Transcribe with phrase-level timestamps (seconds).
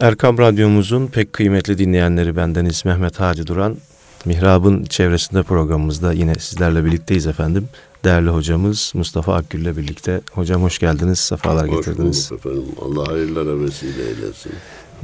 [0.00, 3.76] Erkam Radyomuzun pek kıymetli dinleyenleri bendeniz Mehmet Hadi Duran.
[4.24, 7.68] Mihrab'ın çevresinde programımızda yine sizlerle birlikteyiz efendim.
[8.04, 10.20] Değerli hocamız Mustafa Akgül ile birlikte.
[10.32, 12.30] Hocam hoş geldiniz, sefalar hoş getirdiniz.
[12.30, 12.64] Hoş efendim.
[12.82, 14.52] Allah hayırlara vesile eylesin.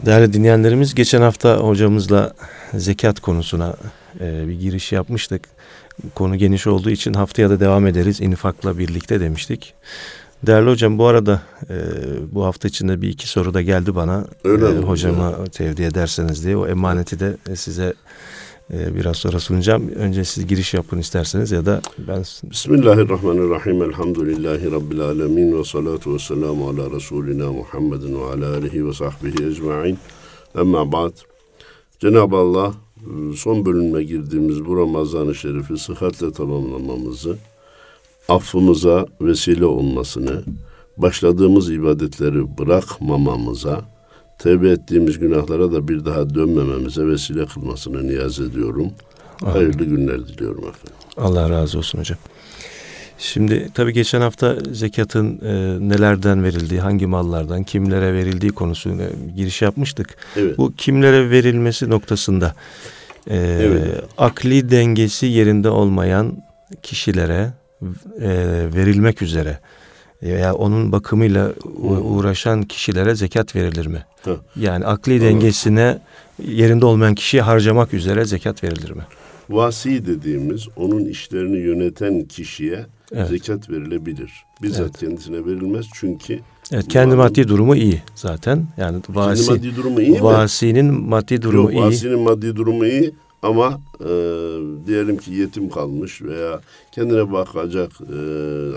[0.06, 2.34] Değerli dinleyenlerimiz geçen hafta hocamızla
[2.74, 3.76] zekat konusuna
[4.20, 5.48] e, bir giriş yapmıştık.
[6.14, 9.74] Konu geniş olduğu için haftaya da devam ederiz infakla birlikte demiştik.
[10.46, 11.74] Değerli hocam bu arada e,
[12.32, 14.26] bu hafta içinde bir iki soru da geldi bana.
[14.44, 17.94] Öyle e, hocama tevdi ederseniz diye o emaneti de size
[18.72, 19.88] e, biraz sonra sunacağım.
[19.88, 22.24] Önce siz giriş yapın isterseniz ya da ben...
[22.50, 23.82] Bismillahirrahmanirrahim.
[23.82, 29.46] Elhamdülillahi Rabbil alemin ve salatu ve selamu ala Resulina Muhammedin ve ala alihi ve sahbihi
[29.46, 29.98] ecma'in.
[30.54, 31.12] Ama ba'd.
[32.00, 32.74] Cenab-ı Allah
[33.36, 37.36] son bölüme girdiğimiz bu Ramazan-ı Şerif'i sıhhatle tamamlamamızı,
[38.28, 40.42] affımıza vesile olmasını,
[40.96, 43.80] başladığımız ibadetleri bırakmamamıza,
[44.38, 48.90] tevbe ettiğimiz günahlara da bir daha dönmememize vesile kılmasını niyaz ediyorum.
[49.42, 49.52] Amin.
[49.52, 50.96] Hayırlı günler diliyorum efendim.
[51.16, 52.18] Allah razı olsun hocam.
[53.18, 59.02] Şimdi tabii geçen hafta zekatın e, nelerden verildiği, hangi mallardan, kimlere verildiği konusuna
[59.36, 60.16] giriş yapmıştık.
[60.36, 60.58] Evet.
[60.58, 62.54] Bu kimlere verilmesi noktasında
[63.26, 64.04] e, evet.
[64.18, 66.32] akli dengesi yerinde olmayan
[66.82, 67.52] kişilere
[68.20, 68.28] e,
[68.74, 69.58] verilmek üzere
[70.22, 71.52] veya onun bakımıyla
[72.02, 74.04] uğraşan kişilere zekat verilir mi?
[74.22, 74.36] Hı.
[74.56, 75.98] Yani akli dengesine
[76.46, 79.02] yerinde olmayan kişiye harcamak üzere zekat verilir mi?
[79.50, 83.28] Vasi dediğimiz onun işlerini yöneten kişiye evet.
[83.28, 84.32] zekat verilebilir.
[84.62, 84.98] Bizzat evet.
[84.98, 86.40] kendisine verilmez çünkü
[86.72, 88.66] Evet, kendi maddi durumu iyi zaten.
[88.76, 91.08] Yani vasi, kendi maddi durumu iyi vasinin mi?
[91.08, 91.80] maddi durumu Yok, iyi.
[91.82, 94.10] Vasinin maddi durumu iyi ama e,
[94.86, 96.60] diyelim ki yetim kalmış veya
[96.92, 98.14] kendine bakacak e,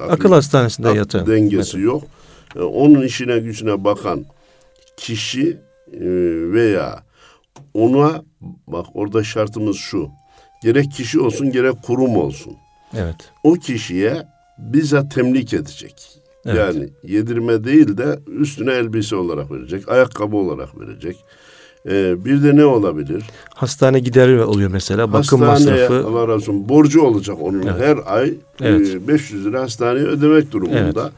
[0.01, 1.83] akıl, akıl hastanesinde yatan dengesi mesela.
[1.83, 2.03] yok.
[2.55, 4.25] E, onun işine gücüne bakan
[4.97, 5.57] kişi
[5.93, 6.09] e,
[6.53, 7.03] veya
[7.73, 8.23] ona
[8.67, 10.09] bak orada şartımız şu.
[10.63, 12.53] Gerek kişi olsun gerek kurum olsun.
[12.93, 13.15] Evet.
[13.43, 16.09] O kişiye bizzat temlik edecek.
[16.45, 16.57] Evet.
[16.57, 21.15] Yani yedirme değil de üstüne elbise olarak verecek, ayakkabı olarak verecek.
[21.87, 23.23] Ee, bir de ne olabilir?
[23.55, 25.13] Hastane gideri oluyor mesela.
[25.13, 26.07] Bakım Hastaneye, masrafı.
[26.07, 27.79] Allah razı olsun borcu olacak onun evet.
[27.79, 28.95] her ay evet.
[28.95, 31.01] e, 500 lira hastaneye ödemek durumunda.
[31.01, 31.13] Evet.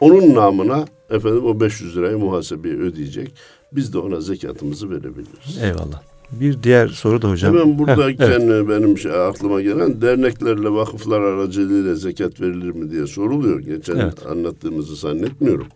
[0.00, 3.34] Onun namına efendim o 500 lirayı muhasebeye ödeyecek.
[3.72, 5.62] Biz de ona zekatımızı verebiliriz.
[5.62, 6.02] Eyvallah.
[6.32, 7.54] Bir diğer soru da hocam.
[7.54, 8.68] Hemen buradayken Heh, evet.
[8.68, 13.60] benim şey, aklıma gelen derneklerle vakıflar aracılığıyla zekat verilir mi diye soruluyor.
[13.60, 14.26] Geçen evet.
[14.26, 15.66] anlattığımızı zannetmiyorum.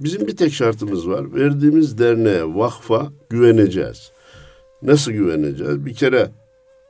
[0.00, 1.34] Bizim bir tek şartımız var.
[1.34, 4.12] Verdiğimiz derneğe, vakfa güveneceğiz.
[4.82, 5.86] Nasıl güveneceğiz?
[5.86, 6.30] Bir kere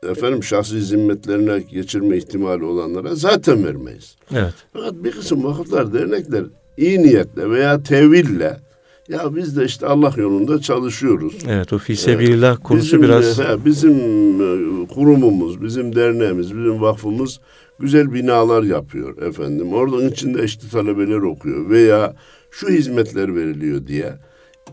[0.03, 4.17] efendim şahsi zimmetlerine geçirme ihtimali olanlara zaten vermeyiz.
[4.33, 4.55] Evet.
[4.73, 6.45] Fakat bir kısım vakıflar, dernekler
[6.77, 8.61] iyi niyetle veya teville
[9.09, 11.35] ya biz de işte Allah yolunda çalışıyoruz.
[11.49, 12.63] Evet o fisebillah evet.
[12.63, 13.39] konusu bizim, biraz...
[13.39, 13.95] He, bizim
[14.41, 17.41] e, kurumumuz, bizim derneğimiz, bizim vakfımız
[17.79, 19.73] güzel binalar yapıyor efendim.
[19.73, 22.15] Oradan içinde işte talebeler okuyor veya
[22.51, 24.15] şu hizmetler veriliyor diye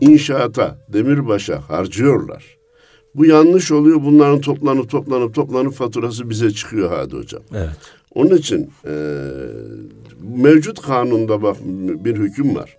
[0.00, 2.58] inşaata, demirbaşa harcıyorlar.
[3.14, 4.02] Bu yanlış oluyor.
[4.04, 7.42] Bunların toplanıp toplanıp toplanıp faturası bize çıkıyor hadi hocam.
[7.54, 7.70] Evet.
[8.14, 9.24] Onun için e,
[10.36, 11.56] mevcut kanunda bak
[12.04, 12.76] bir hüküm var.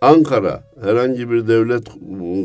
[0.00, 1.84] Ankara herhangi bir devlet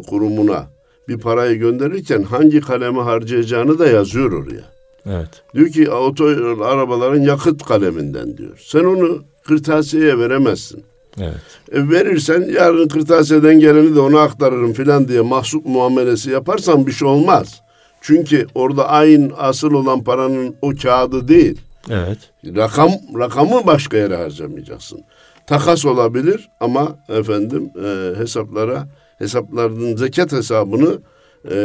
[0.09, 0.67] kurumuna
[1.07, 4.63] bir parayı gönderirken hangi kalemi harcayacağını da yazıyor oraya.
[5.05, 5.29] Evet.
[5.53, 6.25] Diyor ki oto
[6.63, 8.63] arabaların yakıt kaleminden diyor.
[8.65, 10.83] Sen onu kırtasiyeye veremezsin.
[11.19, 11.35] Evet.
[11.71, 17.07] E verirsen yarın kırtasiyeden geleni de ona aktarırım filan diye mahsup muamelesi yaparsan bir şey
[17.07, 17.61] olmaz.
[18.01, 21.61] Çünkü orada ayın asıl olan paranın o kağıdı değil.
[21.89, 22.17] Evet.
[22.45, 24.99] Rakam rakamı başka yere harcamayacaksın.
[25.47, 28.87] Takas olabilir ama efendim e, hesaplara
[29.17, 30.99] hesaplarının zekat hesabını
[31.45, 31.55] e,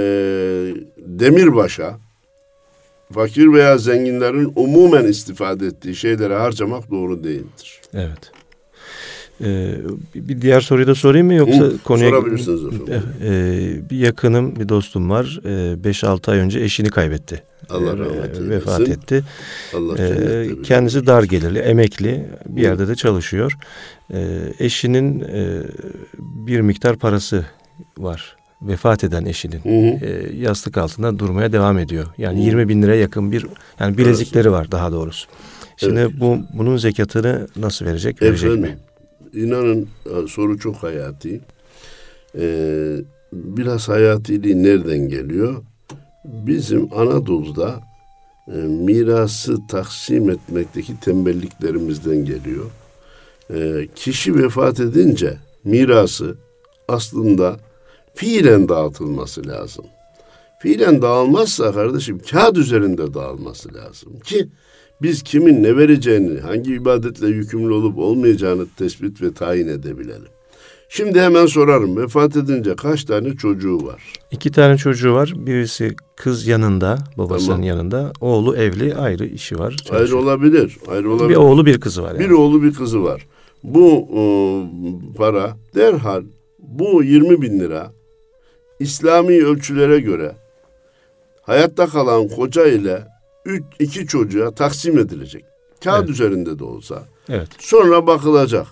[0.99, 1.99] demirbaşa
[3.13, 7.81] fakir veya zenginlerin umumen istifade ettiği şeylere harcamak doğru değildir.
[7.95, 8.33] Evet.
[9.45, 9.75] Ee,
[10.15, 12.11] bir diğer soruyu da sorayım mı yoksa Hı, konuya...
[12.11, 13.03] Sorabilirsiniz efendim.
[13.23, 15.41] Ee, bir yakınım, bir dostum var.
[15.45, 17.43] Ee, 5-6 ay önce eşini kaybetti.
[17.71, 18.51] Allah ee, rahmet eylesin.
[18.51, 19.25] Vefat etti.
[19.77, 22.27] Allah ee, kendisi dar gelirli, emekli.
[22.47, 23.53] Bir yerde de çalışıyor.
[24.13, 25.63] Ee, eşinin e,
[26.19, 27.47] bir miktar parası
[27.99, 28.37] var.
[28.63, 29.61] Vefat eden eşinin.
[29.61, 30.07] Hı hı.
[30.07, 32.07] E, yastık altında durmaya devam ediyor.
[32.19, 32.47] Yani hı.
[32.47, 33.47] 20 bin liraya yakın bir
[33.81, 35.29] yani bilezikleri var daha doğrusu.
[35.77, 36.13] Şimdi evet.
[36.21, 38.23] bu bunun zekatını nasıl verecek?
[38.23, 38.79] Verecek Efendim, mi?
[39.35, 41.41] İnanın e, soru çok hayati.
[42.39, 42.97] Ee,
[43.33, 45.63] biraz hayatiliği nereden geliyor?
[46.25, 47.81] Bizim Anadolu'da
[48.49, 52.71] e, mirası taksim etmekteki tembelliklerimizden geliyor.
[53.55, 56.37] E, kişi vefat edince mirası
[56.89, 57.57] aslında
[58.15, 59.85] fiilen dağıtılması lazım.
[60.59, 64.49] Fiilen dağılmazsa kardeşim kağıt üzerinde dağılması lazım ki
[65.03, 70.29] biz kimin ne vereceğini, hangi ibadetle yükümlü olup olmayacağını tespit ve tayin edebilelim.
[70.93, 71.97] Şimdi hemen sorarım.
[71.97, 74.13] Vefat edince kaç tane çocuğu var?
[74.31, 75.33] İki tane çocuğu var.
[75.37, 77.63] Birisi kız yanında, babasının tamam.
[77.63, 78.13] yanında.
[78.21, 79.71] Oğlu evli, ayrı işi var.
[79.71, 80.01] Çalışıyor.
[80.01, 80.79] Ayrı olabilir.
[80.89, 81.29] Ayrı olabilir.
[81.29, 82.15] Bir oğlu bir kızı var.
[82.15, 82.19] Yani.
[82.19, 83.27] Bir oğlu bir kızı var.
[83.63, 84.23] Bu e,
[85.17, 86.23] para derhal
[86.59, 87.93] bu 20 bin lira
[88.81, 90.33] İslami ölçülere göre
[91.43, 93.07] hayatta kalan koca ile
[93.51, 95.45] üç, iki çocuğa taksim edilecek.
[95.85, 96.11] Kağıt evet.
[96.11, 97.03] üzerinde de olsa.
[97.29, 97.49] Evet.
[97.59, 98.67] Sonra bakılacak.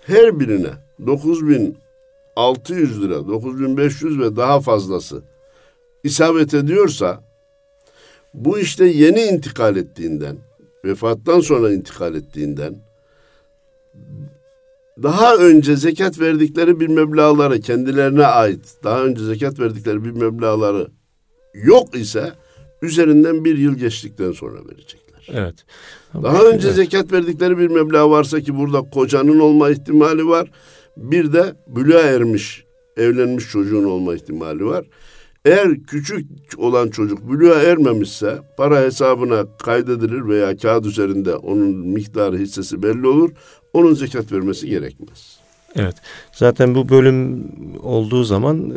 [0.00, 0.70] Her birine
[1.06, 5.22] 9600 lira, 9500 ve daha fazlası
[6.04, 7.24] isabet ediyorsa
[8.34, 10.36] bu işte yeni intikal ettiğinden,
[10.84, 12.74] vefattan sonra intikal ettiğinden
[15.02, 20.88] daha önce zekat verdikleri bir meblağları kendilerine ait, daha önce zekat verdikleri bir meblağları
[21.54, 22.32] yok ise
[22.82, 25.28] üzerinden bir yıl geçtikten sonra verecekler.
[25.28, 25.54] Evet.
[26.22, 26.76] Daha önce evet.
[26.76, 30.50] zekat verdikleri bir meblağ varsa ki burada kocanın olma ihtimali var.
[30.96, 32.64] Bir de bülüğe ermiş,
[32.96, 34.86] evlenmiş çocuğun olma ihtimali var.
[35.44, 36.26] Eğer küçük
[36.56, 43.30] olan çocuk bülüğe ermemişse para hesabına kaydedilir veya kağıt üzerinde onun miktarı hissesi belli olur.
[43.72, 45.35] Onun zekat vermesi gerekmez.
[45.76, 45.94] Evet.
[46.32, 47.48] Zaten bu bölüm
[47.82, 48.72] olduğu zaman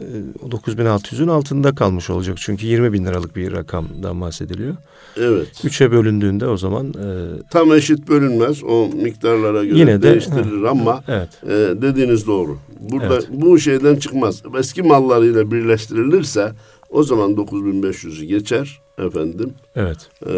[0.49, 2.37] 9600'ün e, altında kalmış olacak.
[2.39, 4.75] Çünkü 20 bin liralık bir rakamdan bahsediliyor.
[5.17, 5.47] Evet.
[5.63, 6.87] Üçe bölündüğünde o zaman...
[6.87, 8.63] E, Tam eşit bölünmez.
[8.63, 11.29] O miktarlara göre yine de, değiştirilir he, ama evet.
[11.43, 12.57] e, dediğiniz doğru.
[12.79, 13.27] Burada evet.
[13.31, 14.43] bu şeyden çıkmaz.
[14.59, 16.51] Eski mallarıyla birleştirilirse
[16.89, 19.53] o zaman 9500'ü geçer efendim.
[19.75, 20.09] Evet.
[20.27, 20.33] E,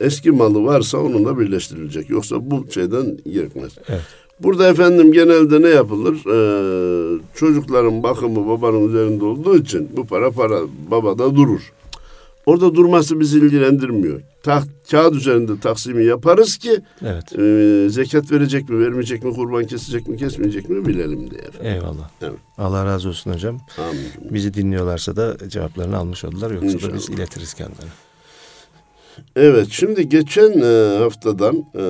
[0.00, 2.10] eski malı varsa onunla birleştirilecek.
[2.10, 3.72] Yoksa bu şeyden gerekmez.
[3.88, 4.02] Evet.
[4.42, 6.14] Burada efendim genelde ne yapılır?
[6.14, 10.60] Ee, çocukların bakımı babanın üzerinde olduğu için bu para para
[10.90, 11.72] babada durur.
[12.46, 14.20] Orada durması bizi ilgilendirmiyor.
[14.42, 17.38] Ta, kağıt üzerinde taksimi yaparız ki evet.
[17.38, 21.40] e, zekat verecek mi, vermeyecek mi, kurban kesecek mi, kesmeyecek mi bilelim diye.
[21.40, 21.66] Efendim.
[21.72, 22.10] Eyvallah.
[22.22, 22.38] Evet.
[22.58, 23.58] Allah razı olsun hocam.
[23.78, 24.34] Amin.
[24.34, 26.50] Bizi dinliyorlarsa da cevaplarını almış oldular.
[26.50, 26.92] Yoksa İnşallah.
[26.92, 27.90] da biz iletiriz kendilerine.
[29.36, 31.84] Evet, şimdi geçen e, haftadan e,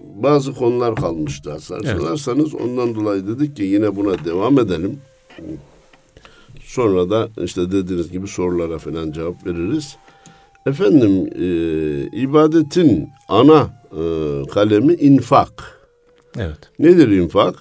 [0.00, 2.54] bazı konular kalmıştı hatırlarsanız.
[2.54, 2.62] Evet.
[2.64, 4.98] Ondan dolayı dedik ki yine buna devam edelim.
[6.64, 9.96] Sonra da işte dediğiniz gibi sorulara falan cevap veririz.
[10.66, 11.46] Efendim, e,
[12.20, 14.02] ibadetin ana e,
[14.50, 15.80] kalemi infak.
[16.38, 16.58] Evet.
[16.78, 17.54] Nedir infak?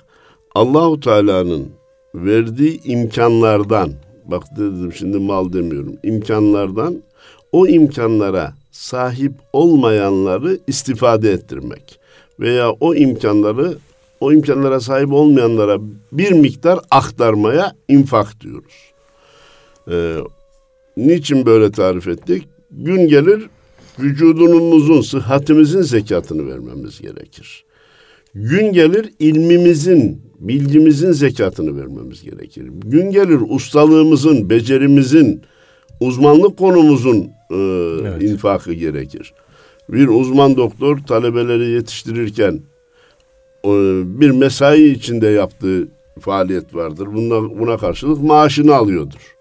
[0.56, 1.68] Allahu Teala'nın
[2.16, 3.92] verdiği imkanlardan,
[4.26, 7.04] bak dedim şimdi mal demiyorum, imkanlardan
[7.52, 12.00] o imkanlara sahip olmayanları istifade ettirmek
[12.40, 13.78] veya o imkanları
[14.20, 15.78] o imkanlara sahip olmayanlara
[16.12, 18.74] bir miktar aktarmaya infak diyoruz.
[19.92, 20.16] Ee,
[20.98, 22.48] niçin böyle tarif ettik?
[22.72, 23.50] Gün gelir
[24.00, 27.66] vücudumuzun, sıhhatimizin zekatını vermemiz gerekir.
[28.36, 32.68] Gün gelir ilmimizin, bilgimizin zekatını vermemiz gerekir.
[32.86, 35.42] Gün gelir ustalığımızın, becerimizin,
[36.00, 38.24] uzmanlık konumuzun e, evet.
[38.24, 39.34] infakı gerekir.
[39.90, 42.60] Bir uzman doktor talebeleri yetiştirirken
[43.66, 43.70] e,
[44.20, 45.88] bir mesai içinde yaptığı
[46.20, 47.08] faaliyet vardır.
[47.14, 49.36] Buna, buna karşılık maaşını alıyordur.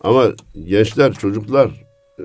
[0.00, 0.24] Ama
[0.66, 1.66] gençler, çocuklar
[2.18, 2.24] e,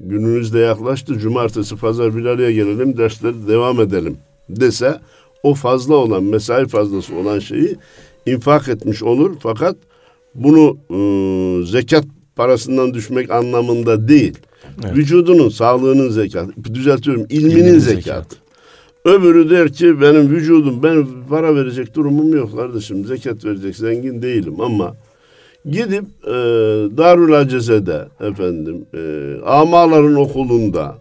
[0.00, 1.18] gününüz de yaklaştı.
[1.18, 4.16] Cumartesi, pazar bir araya gelelim, dersleri devam edelim
[4.48, 5.00] dese
[5.42, 7.76] o fazla olan, mesai fazlası olan şeyi
[8.26, 9.36] infak etmiş olur.
[9.40, 9.76] Fakat
[10.34, 10.98] bunu e,
[11.66, 12.04] zekat
[12.38, 14.38] parasından düşmek anlamında değil.
[14.84, 14.96] Evet.
[14.96, 16.74] Vücudunun, sağlığının zekatı.
[16.74, 18.04] Düzeltiyorum, ilminin, ilminin zekatı.
[18.04, 18.36] zekatı.
[19.04, 23.04] Öbürü der ki benim vücudum, ben para verecek durumum yok kardeşim.
[23.04, 24.96] Zekat verecek zengin değilim ama
[25.64, 26.32] gidip e,
[26.96, 29.00] Darül Aceze'de efendim e,
[29.46, 30.94] amaların okulunda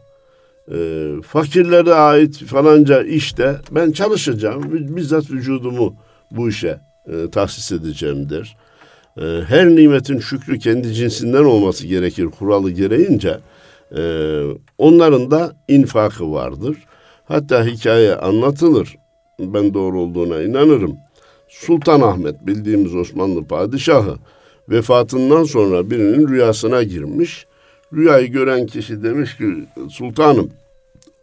[0.72, 4.63] e, fakirlere ait falanca işte ben çalışacağım.
[4.98, 5.96] Bizzat vücudumu
[6.32, 8.58] bu işe e, tahsis edeceğim der.
[9.22, 13.40] E, her nimetin şükrü kendi cinsinden olması gerekir kuralı gereğince.
[13.98, 14.02] E,
[14.78, 16.78] onların da infakı vardır.
[17.26, 18.98] Hatta hikaye anlatılır.
[19.40, 20.96] Ben doğru olduğuna inanırım.
[21.50, 24.16] Sultan Ahmet bildiğimiz Osmanlı padişahı
[24.70, 27.46] vefatından sonra birinin rüyasına girmiş.
[27.94, 29.46] Rüyayı gören kişi demiş ki
[29.90, 30.50] sultanım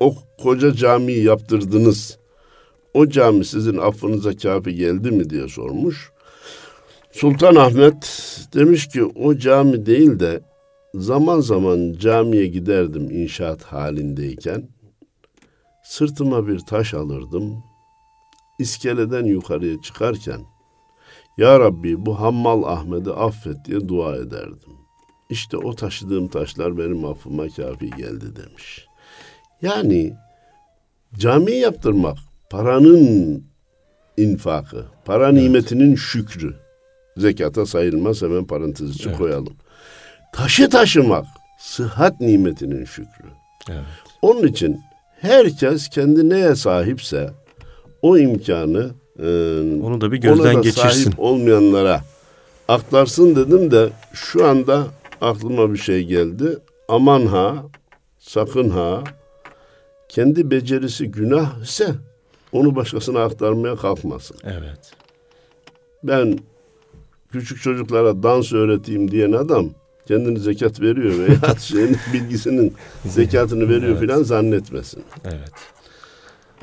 [0.01, 2.19] o koca camiyi yaptırdınız.
[2.95, 6.14] O cami sizin affınıza kafi geldi mi diye sormuş.
[7.15, 10.41] Sultan Ahmet demiş ki o cami değil de
[10.95, 14.69] zaman zaman camiye giderdim inşaat halindeyken.
[15.85, 17.65] Sırtıma bir taş alırdım.
[18.59, 20.41] İskeleden yukarıya çıkarken
[21.39, 24.73] Ya Rabbi bu Hammal Ahmet'i affet diye dua ederdim.
[25.31, 28.87] İşte o taşıdığım taşlar benim affıma kafi geldi demiş.
[29.63, 30.15] Yani
[31.19, 32.19] cami yaptırmak
[32.51, 33.45] paranın
[34.17, 35.43] infakı, para evet.
[35.43, 36.64] nimetinin şükrü.
[37.17, 39.19] Zekata sayılmaz hemen parantez içi evet.
[39.19, 39.55] koyalım.
[40.33, 41.27] Taşı taşımak
[41.59, 43.29] sıhhat nimetinin şükrü.
[43.71, 43.85] Evet.
[44.23, 44.81] Onun için
[45.21, 47.31] herkes kendi neye sahipse
[48.03, 49.27] o imkanı e,
[49.83, 51.03] onu da bir gözden ona da geçirsin.
[51.05, 52.01] Sahip olmayanlara
[52.69, 54.85] aktarsın dedim de şu anda
[55.21, 56.59] aklıma bir şey geldi.
[56.89, 57.55] Aman ha,
[58.19, 59.05] sakın ha,
[60.09, 61.95] kendi becerisi günah ise
[62.53, 64.37] onu başkasına aktarmaya kalkmasın.
[64.45, 64.93] Evet.
[66.03, 66.39] Ben
[67.35, 69.67] küçük çocuklara dans öğreteyim diyen adam
[70.09, 72.75] kendini zekat veriyor veya şeyin bilgisinin
[73.07, 74.01] zekatını veriyor evet.
[74.01, 75.03] filan zannetmesin.
[75.25, 75.53] Evet.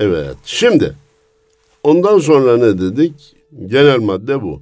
[0.00, 0.36] Evet.
[0.44, 0.96] Şimdi
[1.82, 3.36] ondan sonra ne dedik?
[3.66, 4.60] Genel madde bu.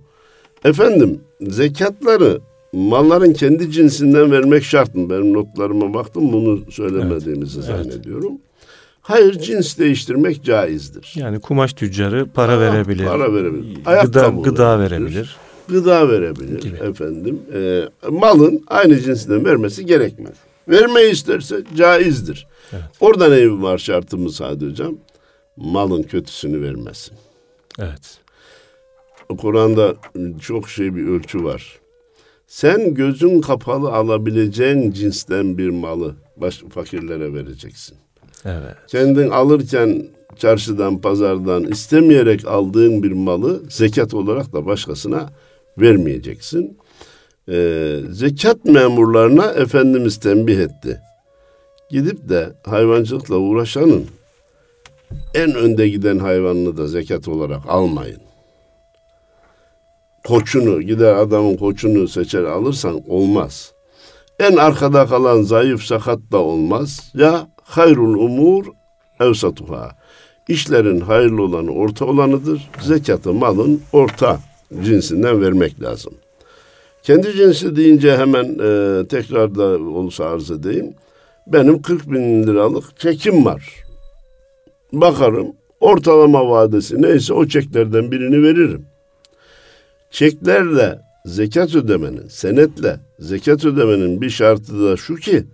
[0.64, 2.40] Efendim zekatları
[2.72, 5.10] malların kendi cinsinden vermek şart mı?
[5.10, 7.66] Benim notlarıma baktım bunu söylemediğimizi evet.
[7.68, 8.32] zannediyorum.
[9.00, 11.12] Hayır cins değiştirmek caizdir.
[11.16, 13.06] Yani kumaş tüccarı para Aa, verebilir.
[13.06, 13.78] Para verebilir.
[14.02, 15.36] Gıda, gıda verebilir.
[15.70, 16.76] Gıda verebilir gibi.
[16.76, 17.42] efendim.
[17.54, 20.34] E, malın aynı cinsinden vermesi gerekmez.
[20.68, 22.46] Vermeyi isterse caizdir.
[22.72, 22.82] Evet.
[23.00, 24.94] Orada ne var şartımız Sadi Hocam?
[25.56, 27.14] Malın kötüsünü vermesin.
[27.78, 28.18] Evet.
[29.38, 29.94] Kur'an'da
[30.40, 31.78] çok şey bir ölçü var.
[32.46, 37.96] Sen gözün kapalı alabileceğin cinsten bir malı baş, fakirlere vereceksin.
[38.44, 38.76] Evet.
[38.88, 45.30] Kendin alırken çarşıdan, pazardan istemeyerek aldığın bir malı zekat olarak da başkasına
[45.78, 46.78] vermeyeceksin.
[47.48, 51.00] Ee, zekat memurlarına Efendimiz tembih etti.
[51.90, 54.06] Gidip de hayvancılıkla uğraşanın
[55.34, 58.20] en önde giden hayvanını da zekat olarak almayın.
[60.26, 63.72] Koçunu, gider adamın koçunu seçer alırsan olmaz.
[64.38, 67.12] En arkada kalan zayıf sakat da olmaz.
[67.14, 68.66] Ya hayrul umur
[69.20, 69.90] evsatuha.
[70.48, 72.70] İşlerin hayırlı olanı orta olanıdır.
[72.82, 74.38] Zekatı malın orta
[74.84, 76.12] cinsinden vermek lazım.
[77.02, 80.94] Kendi cinsi deyince hemen e, tekrar da olsa arz edeyim.
[81.46, 83.84] Benim 40 bin liralık çekim var.
[84.92, 88.84] Bakarım ortalama vadesi neyse o çeklerden birini veririm.
[90.10, 95.44] Çeklerle zekat ödemenin, senetle zekat ödemenin bir şartı da şu ki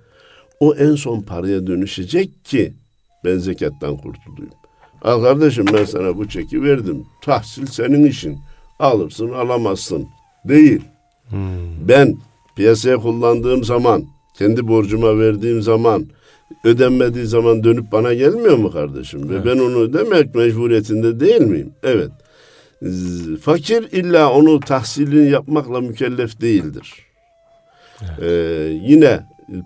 [0.61, 2.73] o en son paraya dönüşecek ki
[3.25, 4.55] ben zekattan kurtulayım.
[5.03, 7.05] Al kardeşim ben sana bu çeki verdim.
[7.23, 8.39] Tahsil senin işin.
[8.79, 10.09] Alırsın alamazsın.
[10.45, 10.81] Değil.
[11.29, 11.89] Hmm.
[11.89, 12.17] Ben
[12.57, 14.05] piyasaya kullandığım zaman,
[14.39, 16.07] kendi borcuma verdiğim zaman,
[16.65, 19.21] ödenmediği zaman dönüp bana gelmiyor mu kardeşim?
[19.31, 19.45] Evet.
[19.45, 21.73] Ve ben onu ödemek mecburiyetinde değil miyim?
[21.83, 22.11] Evet.
[23.41, 26.95] Fakir illa onu tahsilini yapmakla mükellef değildir.
[28.03, 28.23] Evet.
[28.23, 29.21] Ee, yine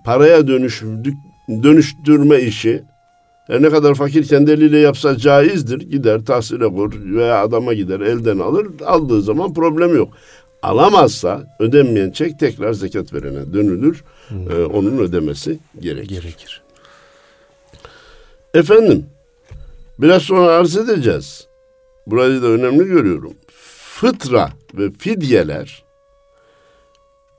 [0.05, 1.15] paraya dönüştük,
[1.49, 2.83] dönüştürme işi
[3.47, 5.81] her ne kadar fakir kendi eliyle yapsa caizdir.
[5.81, 8.67] Gider tahsile kur veya adama gider elden alır.
[8.87, 10.09] Aldığı zaman problem yok.
[10.63, 14.05] Alamazsa ödenmeyen çek tekrar zekat verene dönülür.
[14.29, 14.51] Hmm.
[14.51, 16.09] Ee, onun ödemesi gerekir.
[16.09, 16.63] Gerekir.
[18.55, 19.07] Efendim
[19.99, 21.47] biraz sonra arz edeceğiz.
[22.07, 23.33] Burayı da önemli görüyorum.
[23.95, 25.85] Fıtra ve fidyeler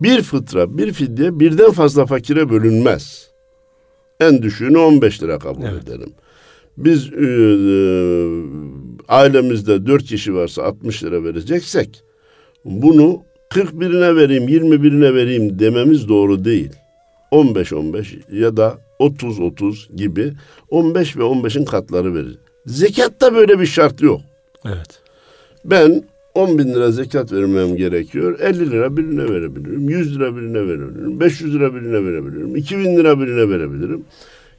[0.02, 3.31] bir fıtra, bir fidye birden fazla fakire bölünmez.
[4.22, 5.84] En düşüğünü 15 lira kabul evet.
[5.84, 6.14] edelim.
[6.78, 7.78] Biz e, e,
[9.08, 12.04] ailemizde 4 kişi varsa 60 lira vereceksek
[12.66, 16.72] bunu 40 birine vereyim, 20 birine vereyim dememiz doğru değil.
[17.32, 20.34] 15 15 ya da 30 30 gibi
[20.70, 22.38] 15 ve 15'in katları verir.
[22.66, 24.22] Zekatta böyle bir şart yok.
[24.66, 25.00] Evet.
[25.66, 26.04] Ben
[26.36, 28.40] 10 bin lira zekat vermem gerekiyor.
[28.40, 29.90] 50 lira birine verebilirim.
[29.90, 31.20] 100 lira birine verebilirim.
[31.20, 32.56] 500 lira birine verebilirim.
[32.56, 34.06] 2000 lira birine verebilirim.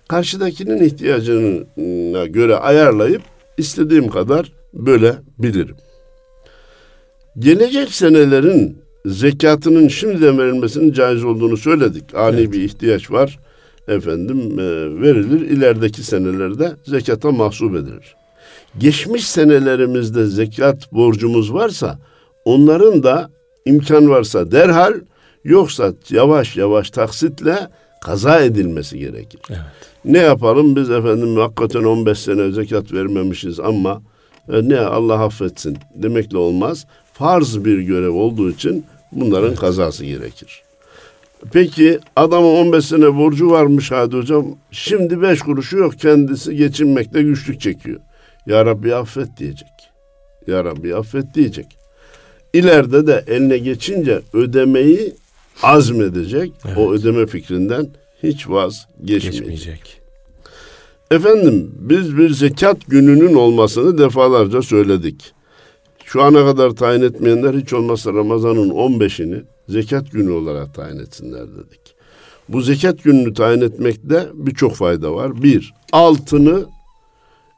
[0.08, 3.22] Karşıdakinin ihtiyacına göre ayarlayıp
[3.58, 5.76] istediğim kadar bölebilirim.
[7.38, 12.04] Gelecek senelerin zekatının şimdiden verilmesinin caiz olduğunu söyledik.
[12.14, 12.52] Ani evet.
[12.52, 13.38] bir ihtiyaç var.
[13.88, 14.62] Efendim e,
[15.02, 15.40] verilir.
[15.40, 18.16] İlerideki senelerde zekata mahsup edilir
[18.78, 21.98] geçmiş senelerimizde zekat borcumuz varsa
[22.44, 23.30] onların da
[23.64, 24.94] imkan varsa derhal
[25.44, 27.58] yoksa yavaş yavaş taksitle
[28.02, 29.40] kaza edilmesi gerekir.
[29.50, 29.60] Evet.
[30.04, 34.02] Ne yapalım biz efendim hakikaten 15 sene zekat vermemişiz ama
[34.52, 36.86] e, ne Allah affetsin demekle olmaz.
[37.12, 39.58] Farz bir görev olduğu için bunların evet.
[39.58, 40.62] kazası gerekir.
[41.52, 44.46] Peki adamın 15 sene borcu varmış hadi hocam.
[44.70, 48.00] Şimdi 5 kuruşu yok kendisi geçinmekte güçlük çekiyor.
[48.46, 49.68] Ya Rabbi affet diyecek.
[50.46, 51.66] Ya Rabbi affet diyecek.
[52.52, 55.14] ileride de eline geçince ödemeyi
[55.62, 56.52] azmedecek.
[56.66, 56.78] Evet.
[56.78, 57.88] O ödeme fikrinden
[58.22, 59.32] hiç vazgeçmeyecek.
[59.32, 60.00] Geçmeyecek.
[61.10, 65.32] Efendim biz bir zekat gününün olmasını defalarca söyledik.
[66.04, 71.94] Şu ana kadar tayin etmeyenler hiç olmazsa Ramazan'ın 15'ini zekat günü olarak tayin etsinler dedik.
[72.48, 75.42] Bu zekat gününü tayin etmekte birçok fayda var.
[75.42, 76.66] Bir, altını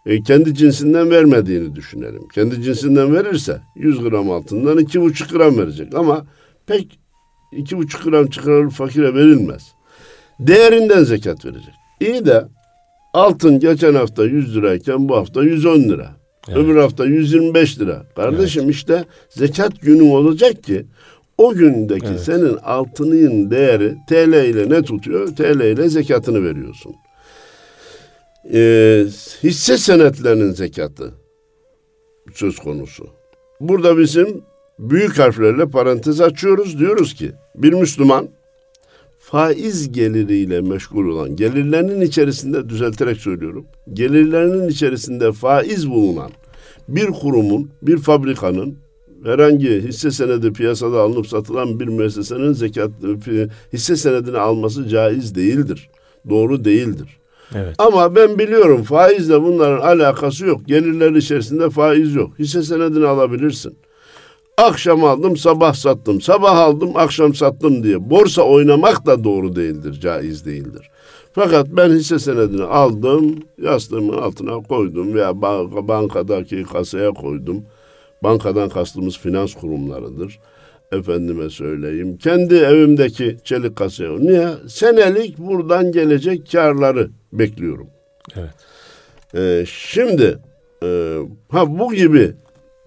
[0.07, 2.29] e, kendi cinsinden vermediğini düşünelim.
[2.29, 5.95] Kendi cinsinden verirse 100 gram altından 2,5 gram verecek.
[5.95, 6.27] Ama
[6.67, 6.99] pek
[7.53, 9.73] 2,5 gram çıkarılıp fakire verilmez.
[10.41, 11.75] Değerinden zekat verecek.
[12.01, 12.45] İyi de
[13.15, 16.11] altın geçen hafta 100 lirayken bu hafta 110 lira.
[16.49, 16.59] Evet.
[16.59, 18.03] Öbür hafta 125 lira.
[18.17, 18.75] Kardeşim evet.
[18.75, 20.87] işte zekat günü olacak ki
[21.39, 22.21] o gündeki evet.
[22.21, 25.29] senin altının değeri TL ile ne tutuyor?
[25.29, 26.93] TL ile zekatını veriyorsun.
[28.53, 29.07] Ee,
[29.43, 31.15] hisse senetlerinin zekatı
[32.35, 33.07] söz konusu.
[33.61, 34.43] Burada bizim
[34.79, 36.79] büyük harflerle parantez açıyoruz.
[36.79, 38.29] Diyoruz ki bir Müslüman
[39.19, 46.31] faiz geliriyle meşgul olan, gelirlerinin içerisinde düzelterek söylüyorum, gelirlerinin içerisinde faiz bulunan
[46.89, 48.77] bir kurumun, bir fabrikanın
[49.25, 52.91] herhangi hisse senedi piyasada alınıp satılan bir müessesenin zekat
[53.73, 55.91] hisse senedini alması caiz değildir.
[56.31, 57.19] Doğru değildir.
[57.55, 57.75] Evet.
[57.79, 60.61] Ama ben biliyorum faizle bunların alakası yok.
[60.67, 62.39] Gelirler içerisinde faiz yok.
[62.39, 63.77] Hisse senedini alabilirsin.
[64.59, 66.21] Akşam aldım, sabah sattım.
[66.21, 68.11] Sabah aldım, akşam sattım diye.
[68.11, 70.91] Borsa oynamak da doğru değildir, caiz değildir.
[71.33, 75.43] Fakat ben hisse senedini aldım, yastığımın altına koydum veya
[75.89, 77.63] bankadaki kasaya koydum.
[78.23, 80.39] Bankadan kastımız finans kurumlarıdır.
[80.93, 82.19] Efendime söyleyeyim.
[82.19, 84.19] Kendi evimdeki çelik kasaya.
[84.19, 84.49] Niye?
[84.69, 87.87] Senelik buradan gelecek karları bekliyorum.
[88.37, 88.55] Evet.
[89.35, 90.39] Ee, şimdi
[90.83, 92.33] e, ha bu gibi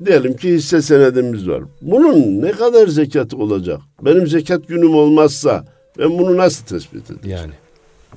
[0.05, 1.63] diyelim ki hisse senedimiz var.
[1.81, 3.79] Bunun ne kadar zekatı olacak?
[4.01, 5.65] Benim zekat günüm olmazsa
[5.99, 7.37] ben bunu nasıl tespit edeceğim?
[7.37, 7.53] Yani.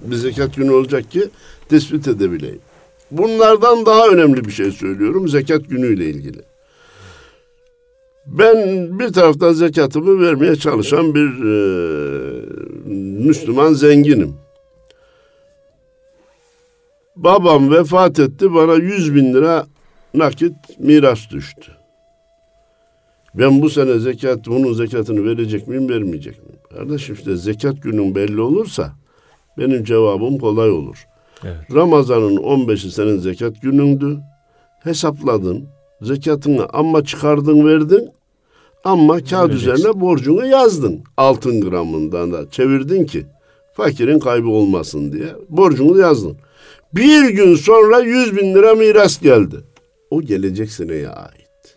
[0.02, 1.28] Bir zekat günü olacak ki
[1.69, 2.60] tespit edebileyim.
[3.10, 6.38] Bunlardan daha önemli bir şey söylüyorum zekat günüyle ilgili.
[8.26, 11.60] Ben bir taraftan zekatımı vermeye çalışan bir e,
[13.26, 14.34] Müslüman zenginim.
[17.25, 19.67] Babam vefat etti bana yüz bin lira
[20.15, 21.73] nakit miras düştü.
[23.35, 26.59] Ben bu sene zekat, bunun zekatını verecek miyim, vermeyecek miyim?
[26.75, 28.93] Kardeşim işte zekat günün belli olursa
[29.59, 31.06] benim cevabım kolay olur.
[31.45, 31.75] Evet.
[31.75, 34.19] Ramazan'ın 15'i senin zekat günündü.
[34.83, 35.65] Hesapladın.
[36.02, 38.11] Zekatını ama çıkardın verdin.
[38.85, 41.00] Ama kağıt üzerine borcunu yazdın.
[41.17, 43.26] Altın gramından da çevirdin ki
[43.73, 45.28] fakirin kaybı olmasın diye.
[45.49, 46.37] Borcunu yazdın.
[46.94, 49.56] Bir gün sonra yüz bin lira miras geldi.
[50.10, 51.76] O gelecek seneye ait.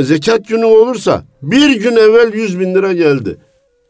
[0.00, 3.36] Zekat günü olursa bir gün evvel yüz bin lira geldi.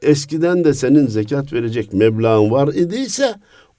[0.03, 3.35] Eskiden de senin zekat verecek meblağın var idiyse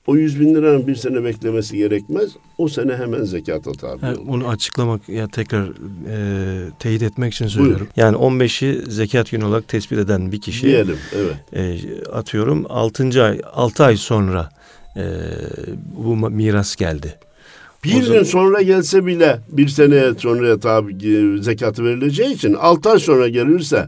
[0.08, 2.30] o yüz bin liranın bir sene beklemesi gerekmez.
[2.58, 5.70] O sene hemen zekata tabi yani Onu açıklamak ya tekrar
[6.10, 7.88] e, teyit etmek için söylüyorum.
[7.96, 8.06] Buyur.
[8.06, 10.66] Yani 15'i zekat günü olarak tespit eden bir kişi.
[10.66, 11.36] Diyelim evet.
[11.54, 13.24] E, atıyorum 6.
[13.24, 14.50] ay 6 ay sonra
[14.98, 15.04] e,
[15.98, 17.16] bu miras geldi.
[17.84, 23.00] Bir o gün sonra gelse bile bir sene sonra tabi zekatı verileceği için 6 ay
[23.00, 23.88] sonra gelirse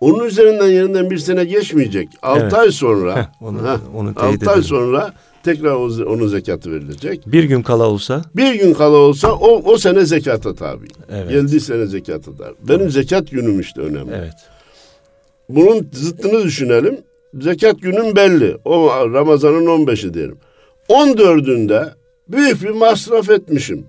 [0.00, 2.08] onun üzerinden yerinden bir sene geçmeyecek.
[2.22, 2.54] 6 evet.
[2.54, 5.72] ay sonra heh, onu, heh, onu 6 ay sonra tekrar
[6.04, 7.22] onun zekatı verilecek.
[7.26, 8.22] Bir gün kala olsa?
[8.36, 10.86] Bir gün kala olsa o, o sene zekata tabi.
[11.10, 11.30] Evet.
[11.30, 12.54] Geldiği sene zekata tabi.
[12.68, 14.12] Benim zekat günüm işte önemli.
[14.14, 14.34] Evet.
[15.48, 16.98] Bunun zıttını düşünelim.
[17.40, 18.56] Zekat günüm belli.
[18.64, 20.38] O Ramazan'ın 15'i diyelim.
[20.88, 21.92] 14'ünde
[22.28, 23.86] büyük bir masraf etmişim.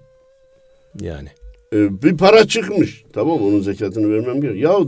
[1.01, 1.29] Yani.
[1.73, 3.03] Ee, bir para çıkmış.
[3.13, 4.81] Tamam onun zekatını vermem gerekiyor.
[4.81, 4.87] Ya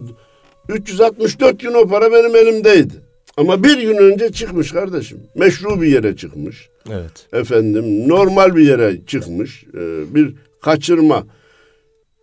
[0.70, 2.94] 364 gün o para benim elimdeydi.
[3.38, 5.20] Ama bir gün önce çıkmış kardeşim.
[5.36, 6.70] Meşru bir yere çıkmış.
[6.89, 7.28] Evet.
[7.34, 9.63] Efendim normal bir yere çıkmış.
[9.74, 11.26] Ee, bir kaçırma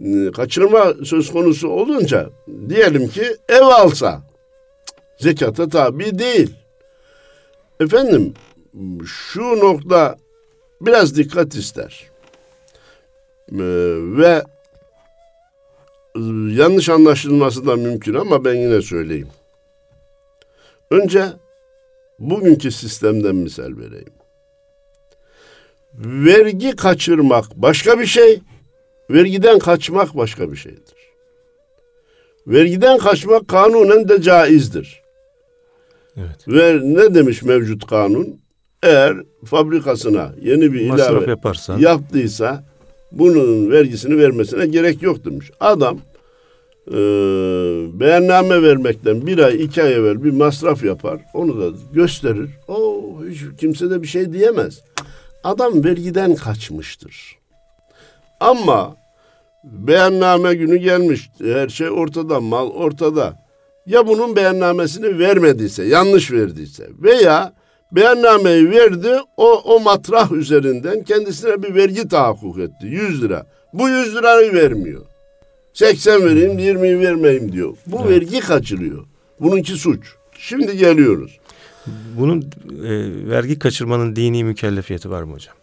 [0.05, 2.31] ee, kaçırma söz konusu olunca
[2.69, 4.23] diyelim ki ev alsa
[5.23, 6.55] zekata tabi değil.
[7.81, 8.35] Efendim
[9.07, 10.17] şu nokta
[10.81, 12.11] biraz dikkat ister.
[13.53, 13.59] Ee,
[14.19, 14.43] ve
[16.55, 19.29] yanlış anlaşılması da mümkün ama ben yine söyleyeyim.
[20.91, 21.27] Önce
[22.19, 24.13] bugünkü sistemden misal vereyim.
[26.05, 28.41] Vergi kaçırmak başka bir şey,
[29.11, 31.03] vergiden kaçmak başka bir şeydir.
[32.47, 35.02] Vergiden kaçmak kanunen de caizdir.
[36.17, 36.49] Evet.
[36.49, 38.41] Ve ne demiş mevcut kanun?
[38.83, 41.79] Eğer fabrikasına yeni bir Masraf ilave yaparsan.
[41.79, 42.65] yaptıysa
[43.13, 45.51] bunun vergisini vermesine gerek yok demiş.
[45.61, 45.99] Adam
[46.89, 46.93] e,
[48.01, 51.21] beyanname vermekten bir ay iki ay evvel bir masraf yapar.
[51.35, 52.51] Onu da gösterir.
[52.69, 54.81] O hiç kimse de bir şey diyemez.
[55.45, 57.39] Adam vergiden kaçmıştır.
[58.41, 58.97] Ama
[59.65, 61.31] beyanname günü gelmiş.
[61.43, 63.42] Her şey ortada, mal ortada.
[63.87, 67.55] Ya bunun beyannamesini vermediyse, yanlış verdiyse veya
[67.93, 72.87] beyannameyi verdi, o, o matrah üzerinden kendisine bir vergi tahakkuk etti.
[72.87, 73.47] 100 lira.
[73.73, 75.03] Bu 100 lirayı vermiyor.
[75.73, 77.77] 80 vereyim, 20'yi vermeyeyim diyor.
[77.87, 78.11] Bu evet.
[78.11, 79.05] vergi kaçırıyor.
[79.41, 80.15] Bununki suç.
[80.39, 81.39] Şimdi geliyoruz.
[82.19, 82.43] Bunun
[82.85, 82.91] e,
[83.31, 85.55] vergi kaçırmanın dini mükellefiyeti var mı hocam?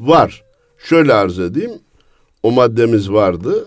[0.00, 0.42] Var.
[0.78, 1.72] Şöyle arz edeyim.
[2.42, 3.66] O maddemiz vardı.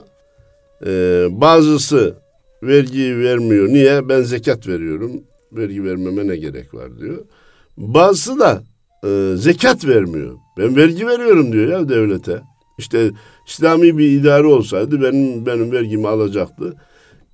[0.86, 2.16] Ee, bazısı
[2.68, 3.68] vergiyi vermiyor.
[3.68, 4.10] Niye?
[4.10, 5.12] Ben zekat veriyorum.
[5.52, 7.26] Vergi vermeme ne gerek var diyor.
[7.78, 8.64] Bazısı da
[9.04, 10.38] e, zekat vermiyor.
[10.58, 12.42] Ben vergi veriyorum diyor ya devlete.
[12.78, 13.12] İşte
[13.48, 16.76] İslami bir idare olsaydı benim benim vergimi alacaktı.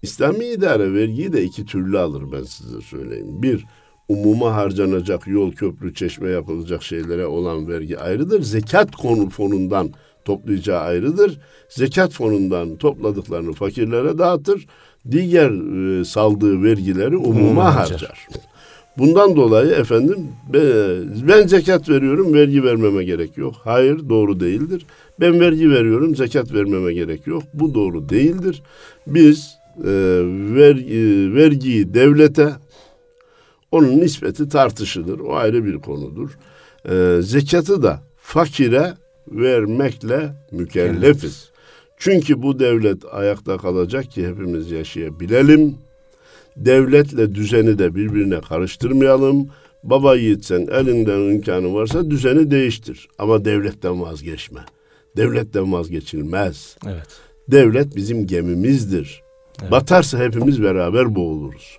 [0.02, 3.42] İslami idare vergiyi de iki türlü alır ben size söyleyeyim.
[3.44, 3.66] Bir,
[4.08, 8.42] umuma harcanacak yol, köprü, çeşme yapılacak şeylere olan vergi ayrıdır.
[8.42, 9.92] Zekat konu fonundan
[10.26, 11.40] toplayacağı ayrıdır.
[11.70, 14.68] Zekat fonundan topladıklarını fakirlere dağıtır.
[15.12, 15.52] Diğer
[16.00, 18.28] e, saldığı vergileri umuma harcar.
[18.98, 20.28] Bundan dolayı efendim
[21.28, 23.56] ben zekat veriyorum vergi vermeme gerek yok.
[23.64, 24.86] Hayır doğru değildir.
[25.20, 27.44] Ben vergi veriyorum zekat vermeme gerek yok.
[27.54, 28.64] Bu doğru değildir.
[29.08, 29.92] Biz e,
[30.56, 32.50] vergi, vergiyi devlete
[33.72, 35.20] onun nispeti tartışılır.
[35.20, 36.30] O ayrı bir konudur.
[36.90, 38.94] E, zekatı da fakire
[39.28, 41.51] vermekle mükellefiz.
[42.02, 45.76] Çünkü bu devlet ayakta kalacak ki hepimiz yaşayabilelim.
[46.58, 49.48] Devletle düzeni de birbirine karıştırmayalım.
[49.84, 53.08] Baba yiğitsen elinden imkanı varsa düzeni değiştir.
[53.20, 54.60] Ama devletten vazgeçme.
[55.18, 56.78] Devletten vazgeçilmez.
[56.86, 57.08] Evet.
[57.48, 59.22] Devlet bizim gemimizdir.
[59.62, 59.72] Evet.
[59.72, 61.78] Batarsa hepimiz beraber boğuluruz.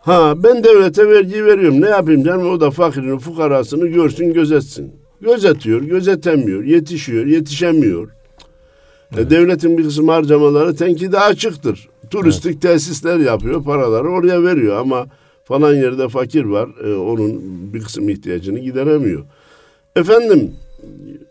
[0.00, 1.80] Ha ben devlete vergi veriyorum.
[1.80, 2.50] Ne yapayım canım?
[2.50, 4.92] O da fakirin fukarasını görsün, gözetsin.
[5.20, 8.21] Gözetiyor, gözetemiyor, yetişiyor, yetişemiyor.
[9.16, 9.30] Evet.
[9.30, 11.88] Devletin bir kısım harcamaları tenkide açıktır.
[12.10, 12.62] Turistik evet.
[12.62, 15.06] tesisler yapıyor, paraları oraya veriyor ama
[15.44, 16.68] falan yerde fakir var.
[16.84, 17.40] E, onun
[17.72, 19.24] bir kısım ihtiyacını gideremiyor.
[19.96, 20.54] Efendim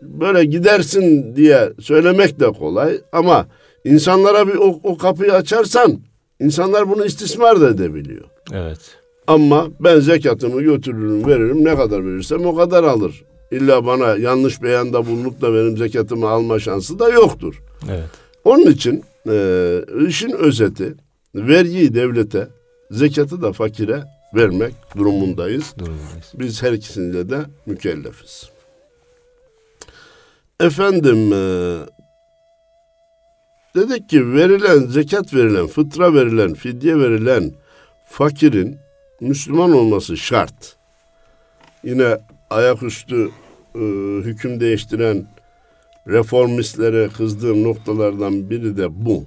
[0.02, 3.46] böyle gidersin diye söylemek de kolay ama
[3.84, 6.00] insanlara bir o, o kapıyı açarsan
[6.40, 8.24] insanlar bunu istismar da edebiliyor.
[8.52, 8.80] Evet.
[9.26, 11.64] Ama ben zekatımı götürürüm, veririm.
[11.64, 13.24] Ne kadar verirsem o kadar alır.
[13.50, 17.62] İlla bana yanlış beyanda bulunup da benim zekatımı alma şansı da yoktur.
[17.88, 18.08] Evet.
[18.44, 20.94] Onun için e, işin özeti
[21.34, 22.48] vergiyi devlete,
[22.90, 25.74] zekatı da fakire vermek durumundayız.
[25.78, 26.32] durumundayız.
[26.34, 28.50] Biz her ikisinde de mükellefiz.
[30.60, 31.42] Efendim e,
[33.74, 37.52] dedik ki verilen zekat verilen, fıtra verilen, fidye verilen
[38.08, 38.78] fakirin
[39.20, 40.76] Müslüman olması şart.
[41.84, 42.18] Yine
[42.50, 43.30] ayaküstü
[43.74, 43.78] e,
[44.24, 45.26] hüküm değiştiren
[46.08, 49.24] reformistlere kızdığım noktalardan biri de bu.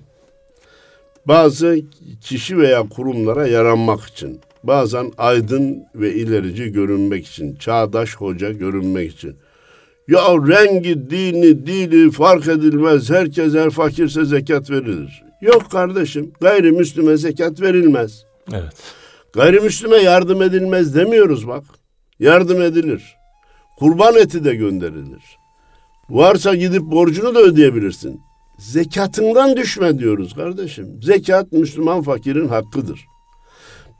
[1.25, 1.77] Bazı
[2.21, 9.35] kişi veya kurumlara yaranmak için, bazen aydın ve ilerici görünmek için, çağdaş hoca görünmek için.
[10.07, 13.09] Ya rengi, dini, dili fark edilmez.
[13.09, 15.23] Herkes her fakirse zekat verilir.
[15.41, 16.31] Yok kardeşim.
[16.41, 18.25] Gayrimüslime zekat verilmez.
[18.53, 18.73] Evet.
[19.33, 21.63] Gayrimüslime yardım edilmez demiyoruz bak.
[22.19, 23.15] Yardım edilir.
[23.77, 25.23] Kurban eti de gönderilir.
[26.09, 28.21] Varsa gidip borcunu da ödeyebilirsin.
[28.57, 30.99] Zekatından düşme diyoruz kardeşim.
[31.01, 33.05] Zekat Müslüman fakirin hakkıdır.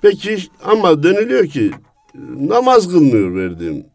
[0.01, 1.71] Peki ama deniliyor ki
[2.39, 3.85] namaz kılmıyor verdiğim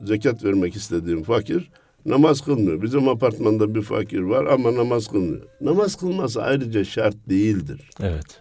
[0.00, 1.70] zekat vermek istediğim fakir
[2.06, 2.82] namaz kılmıyor.
[2.82, 5.42] Bizim apartmanda bir fakir var ama namaz kılmıyor.
[5.60, 7.90] Namaz kılması ayrıca şart değildir.
[8.00, 8.40] Evet.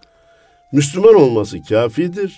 [0.73, 2.35] Müslüman olması kafidir,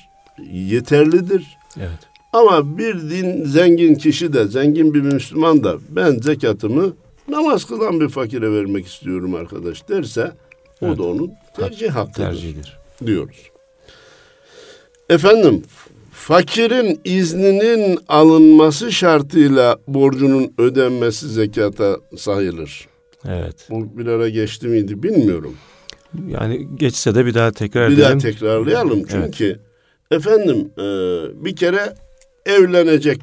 [0.52, 1.58] yeterlidir.
[1.78, 2.00] Evet.
[2.34, 6.94] Ama bir din zengin kişi de, zengin bir Müslüman da ben zekatımı
[7.28, 10.32] namaz kılan bir fakire vermek istiyorum arkadaş derse
[10.82, 10.94] evet.
[10.94, 12.26] o da onun tercih hakkıdır.
[12.26, 12.78] Tercihidir.
[13.06, 13.38] Diyoruz.
[15.10, 15.64] Efendim
[16.12, 22.88] fakirin izninin alınması şartıyla borcunun ödenmesi zekata sayılır.
[23.28, 23.68] Evet.
[23.70, 25.56] Bu bir ara geçti miydi bilmiyorum.
[26.28, 28.08] Yani geçse de bir daha tekrar bir edelim.
[28.08, 29.06] Bir daha tekrarlayalım.
[29.12, 29.60] Çünkü evet.
[30.12, 30.84] efendim e,
[31.46, 31.94] bir kere
[32.46, 33.22] evlenecek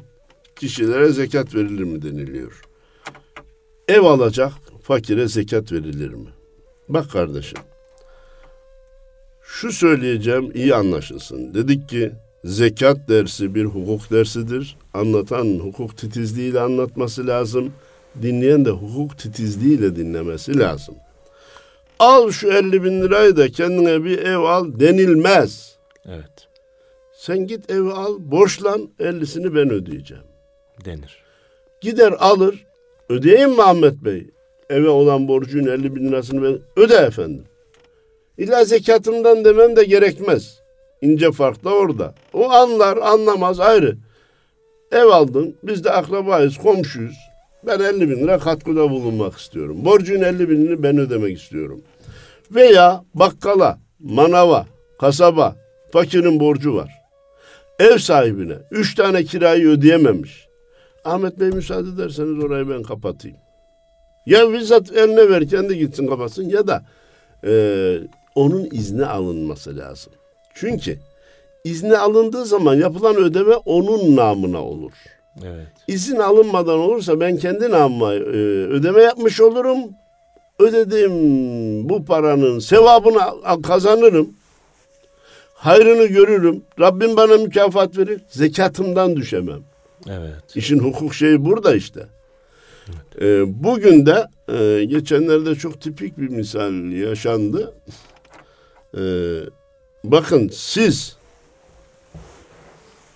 [0.55, 2.61] kişilere zekat verilir mi deniliyor.
[3.87, 4.53] Ev alacak
[4.83, 6.29] fakire zekat verilir mi?
[6.89, 7.59] Bak kardeşim.
[9.43, 11.53] Şu söyleyeceğim iyi anlaşılsın.
[11.53, 12.11] Dedik ki
[12.43, 14.77] zekat dersi bir hukuk dersidir.
[14.93, 17.73] Anlatan hukuk titizliğiyle anlatması lazım.
[18.21, 20.95] Dinleyen de hukuk titizliğiyle dinlemesi lazım.
[21.99, 25.77] al şu 50 bin lirayı da kendine bir ev al denilmez.
[26.05, 26.46] Evet.
[27.17, 30.23] Sen git evi al, borçlan, 50'sini ben ödeyeceğim.
[30.85, 31.23] Denir.
[31.81, 32.65] Gider alır,
[33.09, 34.27] ödeyeyim mi Ahmet Bey?
[34.69, 37.43] Eve olan borcun 50 bin lirasını ben öde efendim.
[38.37, 40.59] İlla zekatımdan demem de gerekmez.
[41.01, 42.15] İnce fark da orada.
[42.33, 43.97] O anlar, anlamaz ayrı.
[44.91, 47.17] Ev aldın, biz de akrabayız, komşuyuz.
[47.63, 49.77] Ben 50 bin lira katkıda bulunmak istiyorum.
[49.85, 51.81] Borcun 50 binini ben ödemek istiyorum.
[52.51, 54.65] Veya bakkala, manava,
[54.99, 55.55] kasaba,
[55.91, 57.06] fakirin borcu var.
[57.79, 60.47] Ev sahibine üç tane kirayı ödeyememiş.
[61.05, 63.37] Ahmet Bey müsaade ederseniz orayı ben kapatayım.
[64.25, 66.85] Ya bizzat eline ver kendi gitsin kapatsın ya da
[67.43, 67.51] e,
[68.35, 70.13] onun izni alınması lazım.
[70.53, 70.99] Çünkü
[71.63, 74.91] izni alındığı zaman yapılan ödeme onun namına olur.
[75.45, 75.67] Evet.
[75.87, 78.17] İzin alınmadan olursa ben kendi namıma e,
[78.67, 79.77] ödeme yapmış olurum.
[80.59, 81.13] Ödediğim
[81.89, 83.21] bu paranın sevabını
[83.61, 84.29] kazanırım.
[85.57, 86.63] Hayrını görürüm.
[86.79, 88.21] Rabbim bana mükafat verir.
[88.29, 89.61] Zekatımdan düşemem.
[90.09, 90.55] Evet.
[90.55, 92.07] İşin hukuk şeyi burada işte.
[93.21, 97.73] Ee, bugün de e, geçenlerde çok tipik bir misal yaşandı.
[98.97, 98.99] Ee,
[100.03, 101.17] bakın siz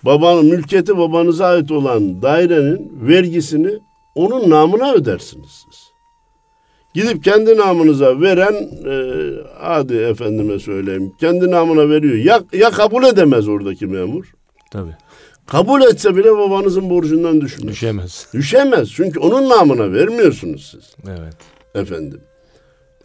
[0.02, 3.78] babanın mülkiyeti babanıza ait olan dairenin vergisini
[4.14, 5.91] onun namına ödersiniz siz.
[6.94, 8.54] Gidip kendi namınıza veren
[8.86, 8.94] e,
[9.58, 12.14] hadi efendime söyleyeyim kendi namına veriyor.
[12.14, 14.32] Ya, ya kabul edemez oradaki memur.
[14.70, 14.96] Tabii.
[15.46, 17.68] Kabul etse bile babanızın borcundan düşmez.
[17.68, 18.26] Düşemez.
[18.34, 18.90] Düşemez.
[18.90, 21.34] Çünkü onun namına vermiyorsunuz siz Evet.
[21.74, 22.20] efendim.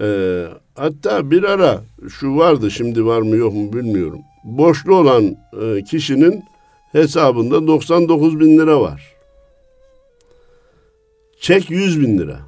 [0.02, 0.45] Ee,
[0.76, 4.19] hatta bir ara şu vardı şimdi var mı yok mu bilmiyorum.
[4.43, 6.43] Borçlu olan e, kişinin
[6.91, 9.13] hesabında 99 bin lira var.
[11.39, 12.39] Çek 100 bin lira.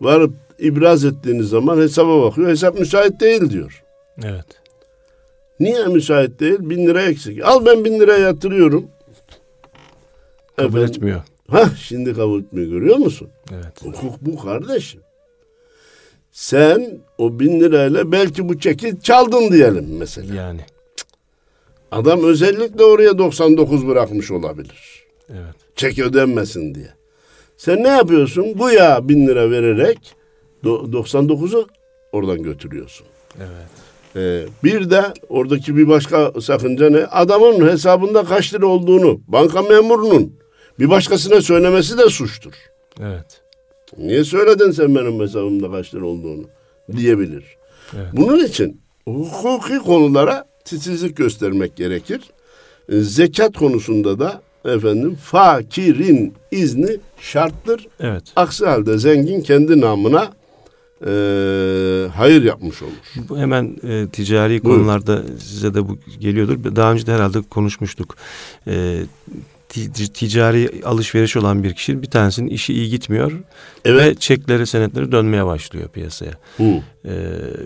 [0.00, 2.48] Varıp ibraz ettiğiniz zaman hesaba bakıyor.
[2.48, 3.84] Hesap müsait değil diyor.
[4.24, 4.46] Evet.
[5.60, 6.58] Niye müsait değil?
[6.60, 7.44] Bin lira eksik.
[7.44, 8.86] Al ben bin lira yatırıyorum.
[10.56, 11.22] Kabul Efendim, etmiyor.
[11.48, 13.28] Hah şimdi kabul etmiyor görüyor musun?
[13.54, 13.82] Evet.
[13.84, 15.00] Hukuk bu kardeşim.
[16.32, 20.34] Sen o bin lirayla belki bu çeki çaldın diyelim mesela.
[20.34, 20.60] Yani.
[21.90, 25.04] Adam özellikle oraya 99 bırakmış olabilir.
[25.30, 25.54] Evet.
[25.76, 26.95] Çek ödenmesin diye.
[27.56, 28.46] Sen ne yapıyorsun?
[28.58, 29.98] Bu ya bin lira vererek
[30.64, 31.66] do- 99'u
[32.12, 33.06] oradan götürüyorsun.
[33.38, 33.70] Evet.
[34.16, 37.04] Ee, bir de oradaki bir başka sakınca ne?
[37.06, 40.32] Adamın hesabında kaç lira olduğunu banka memurunun
[40.78, 42.52] bir başkasına söylemesi de suçtur.
[43.00, 43.40] Evet.
[43.98, 46.44] Niye söyledin sen benim hesabımda kaç lira olduğunu
[46.96, 47.44] diyebilir.
[47.96, 48.06] Evet.
[48.12, 52.20] Bunun için hukuki konulara titizlik göstermek gerekir.
[52.88, 57.86] E, Zekat konusunda da efendim fakirin izni şarttır.
[58.00, 58.22] Evet.
[58.36, 60.32] Aksi halde zengin kendi namına
[61.06, 61.10] e,
[62.16, 63.26] hayır yapmış olur.
[63.28, 64.78] Bu hemen e, ticari Buyurun.
[64.80, 66.76] konularda size de bu geliyordur.
[66.76, 68.16] Daha önce de herhalde konuşmuştuk.
[68.66, 69.02] E,
[69.68, 73.32] ti- ticari alışveriş olan bir kişi bir tanesinin işi iyi gitmiyor
[73.84, 74.06] Evet.
[74.06, 76.32] ve çekleri senetleri dönmeye başlıyor piyasaya.
[76.56, 76.62] Hı.
[76.62, 77.12] E,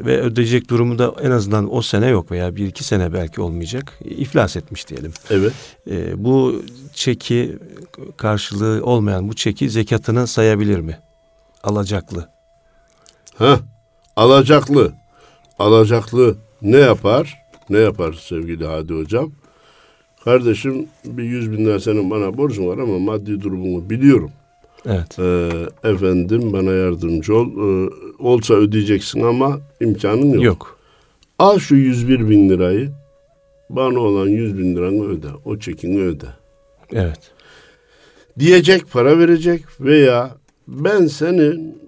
[0.07, 3.99] ve ödeyecek durumu da en azından o sene yok veya bir iki sene belki olmayacak.
[4.05, 5.13] İflas etmiş diyelim.
[5.31, 5.53] Evet.
[5.91, 6.63] E, bu
[7.01, 7.59] çeki
[8.17, 10.99] karşılığı olmayan bu çeki zekatını sayabilir mi?
[11.63, 12.29] Alacaklı.
[13.37, 13.61] Ha,
[14.17, 14.93] alacaklı.
[15.59, 17.39] Alacaklı ne yapar?
[17.71, 19.33] Ne yapar sevgili Hadi Hocam?
[20.25, 24.31] Kardeşim bir yüz bin lira senin bana borcun var ama maddi durumunu biliyorum.
[24.87, 25.19] Evet.
[25.19, 25.51] Ee,
[25.89, 27.47] efendim bana yardımcı ol.
[27.47, 30.45] Ee, olsa ödeyeceksin ama imkanın yok.
[30.45, 30.79] Yok.
[31.39, 32.93] Al şu 101 bin lirayı.
[33.71, 35.29] Bana olan 100 bin liranı öde.
[35.45, 36.40] O çekini öde.
[36.93, 37.33] Evet.
[38.39, 40.37] Diyecek para verecek veya
[40.69, 41.81] ben senin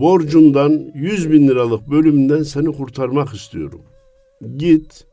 [0.00, 3.80] borcundan 100 bin liralık bölümünden seni kurtarmak istiyorum.
[4.56, 5.06] Git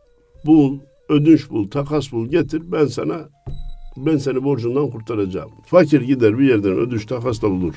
[0.46, 0.80] bul,
[1.10, 3.30] ödünç bul, takas bul getir ben sana
[3.98, 5.52] ben seni borcundan kurtaracağım.
[5.66, 7.74] Fakir gider bir yerden ödünç takas da bulur.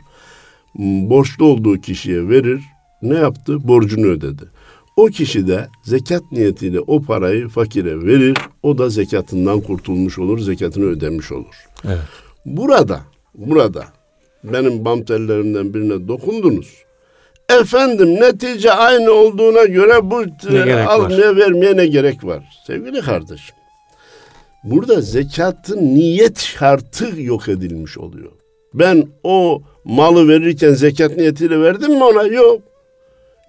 [1.10, 2.62] Borçlu olduğu kişiye verir.
[3.02, 3.68] Ne yaptı?
[3.68, 4.44] Borcunu ödedi.
[4.96, 8.36] O kişi de zekat niyetiyle o parayı fakire verir.
[8.62, 11.54] O da zekatından kurtulmuş olur, zekatını ödemiş olur.
[11.84, 11.98] Evet.
[12.46, 13.00] Burada,
[13.34, 13.84] burada
[14.44, 16.74] benim bam tellerimden birine dokundunuz.
[17.60, 22.44] Efendim netice aynı olduğuna göre bu Ne e, almaya vermeye ne gerek var?
[22.66, 23.56] Sevgili kardeşim.
[24.64, 28.32] Burada zekatın niyet şartı yok edilmiş oluyor.
[28.74, 32.22] Ben o malı verirken zekat niyetiyle verdim mi ona?
[32.22, 32.62] Yok.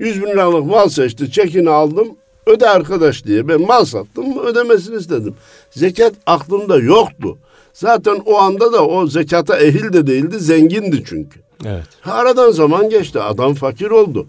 [0.01, 2.07] 100 bin liralık mal seçti, çekini aldım.
[2.45, 5.35] Öde arkadaş diye ben mal sattım, ödemesini istedim.
[5.71, 7.37] Zekat aklımda yoktu.
[7.73, 11.39] Zaten o anda da o zekata ehil de değildi, zengindi çünkü.
[11.65, 11.85] Evet.
[12.05, 14.27] Aradan zaman geçti, adam fakir oldu.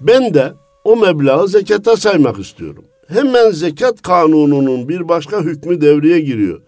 [0.00, 0.52] Ben de
[0.84, 2.84] o meblağı zekata saymak istiyorum.
[3.08, 6.60] Hemen zekat kanununun bir başka hükmü devreye giriyor.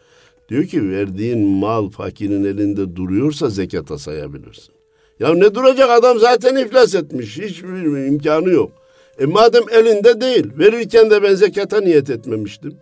[0.48, 4.73] Diyor ki verdiğin mal fakirin elinde duruyorsa zekata sayabilirsin.
[5.20, 7.38] Ya ne duracak adam zaten iflas etmiş.
[7.38, 8.72] Hiçbir imkanı yok.
[9.18, 12.76] E madem elinde değil, verirken de ben zekata niyet etmemiştim.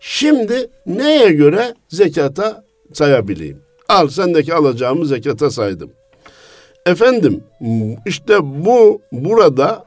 [0.00, 3.58] Şimdi neye göre zekata sayabileyim?
[3.88, 5.90] Al sendeki alacağımı zekata saydım.
[6.86, 7.44] Efendim
[8.06, 9.84] işte bu burada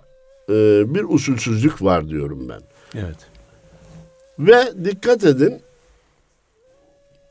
[0.50, 0.54] e,
[0.96, 2.62] bir usulsüzlük var diyorum ben.
[2.96, 3.18] Evet.
[4.40, 5.62] Ve dikkat edin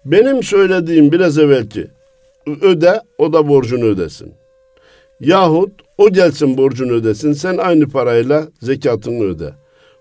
[0.04, 1.88] benim söylediğim biraz evvelki
[2.62, 4.32] öde o da borcunu ödesin.
[5.20, 9.54] Yahut o gelsin borcunu ödesin sen aynı parayla zekatını öde.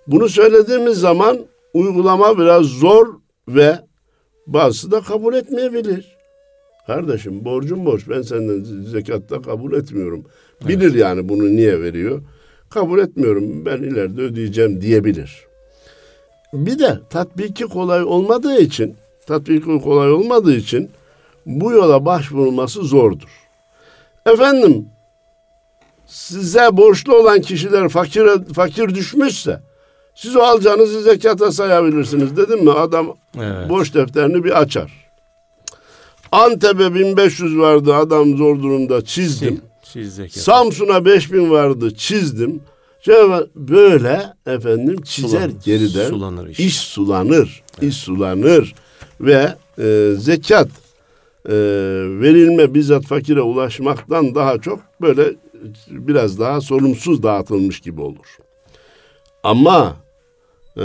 [0.07, 1.37] Bunu söylediğimiz zaman
[1.73, 3.07] uygulama biraz zor
[3.47, 3.79] ve
[4.47, 6.17] bazısı da kabul etmeyebilir.
[6.87, 10.25] Kardeşim borcum borç ben senden zekatta kabul etmiyorum.
[10.67, 10.95] Bilir evet.
[10.95, 12.21] yani bunu niye veriyor.
[12.69, 15.47] Kabul etmiyorum ben ileride ödeyeceğim diyebilir.
[16.53, 18.95] Bir de tatbiki kolay olmadığı için
[19.27, 20.89] tatbiki kolay olmadığı için
[21.45, 23.29] bu yola başvurulması zordur.
[24.25, 24.85] Efendim
[26.07, 29.61] size borçlu olan kişiler fakir fakir düşmüşse
[30.15, 32.71] siz o alacağınızı zekata sayabilirsiniz dedim mi?
[32.71, 33.69] Adam evet.
[33.69, 35.07] borç defterini bir açar.
[36.31, 39.61] Antep'e 1500 vardı adam zor durumda çizdim.
[40.29, 42.61] Samsun'a 5000 vardı çizdim.
[43.55, 46.59] Böyle efendim çizer Sulan, geriden sulanır iş.
[46.59, 47.63] iş sulanır.
[47.79, 47.91] Evet.
[47.91, 48.75] iş sulanır
[49.21, 50.67] ve e, zekat
[51.45, 51.53] e,
[52.21, 55.35] verilme bizzat fakire ulaşmaktan daha çok böyle
[55.89, 58.37] biraz daha sorumsuz dağıtılmış gibi olur.
[59.43, 59.97] Ama
[60.77, 60.81] e,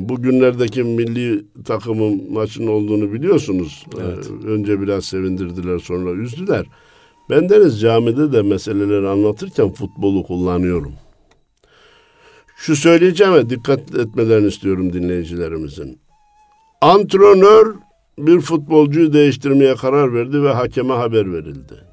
[0.00, 3.86] bugünlerdeki milli takımın maçın olduğunu biliyorsunuz.
[3.98, 4.30] E, evet.
[4.44, 6.66] E, önce biraz sevindirdiler sonra üzdüler.
[7.30, 10.92] Ben deriz camide de meseleleri anlatırken futbolu kullanıyorum.
[12.56, 15.98] Şu söyleyeceğime dikkat etmelerini istiyorum dinleyicilerimizin.
[16.80, 17.74] Antrenör
[18.18, 21.87] bir futbolcuyu değiştirmeye karar verdi ve hakeme haber verildi.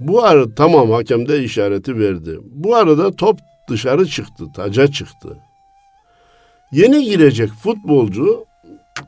[0.00, 2.38] Bu arada tamam hakem de işareti verdi.
[2.42, 3.38] Bu arada top
[3.70, 5.38] dışarı çıktı, taca çıktı.
[6.72, 8.44] Yeni girecek futbolcu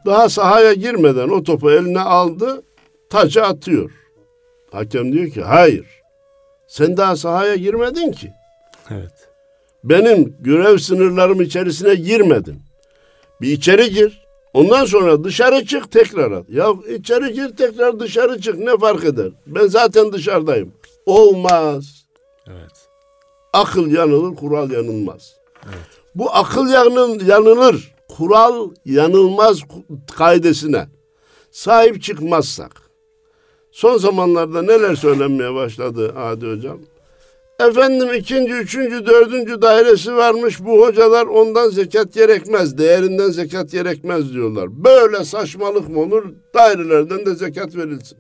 [0.07, 2.63] daha sahaya girmeden o topu eline aldı,
[3.11, 3.91] taca atıyor.
[4.73, 5.87] Hakem diyor ki hayır.
[6.69, 8.33] Sen daha sahaya girmedin ki.
[8.91, 9.29] Evet.
[9.85, 12.61] Benim görev sınırlarım içerisine girmedin.
[13.41, 14.29] Bir içeri gir.
[14.55, 16.51] Ondan sonra dışarı çık tekrar at.
[16.51, 19.29] Ya içeri gir tekrar dışarı çık ne fark eder?
[19.47, 20.73] Ben zaten dışarıdayım.
[21.09, 22.07] Olmaz.
[22.47, 22.89] Evet.
[23.53, 25.37] Akıl yanılır, kural yanılmaz.
[25.65, 25.87] Evet.
[26.15, 29.61] Bu akıl yanıl, yanılır, kural yanılmaz
[30.17, 30.87] kaidesine
[31.51, 32.73] sahip çıkmazsak
[33.71, 36.79] son zamanlarda neler söylenmeye başladı Adi Hocam?
[37.61, 44.85] Efendim ikinci, üçüncü, dördüncü dairesi varmış bu hocalar ondan zekat gerekmez, değerinden zekat gerekmez diyorlar.
[44.85, 46.25] Böyle saçmalık mı olur?
[46.55, 48.19] Dairelerden de zekat verilsin.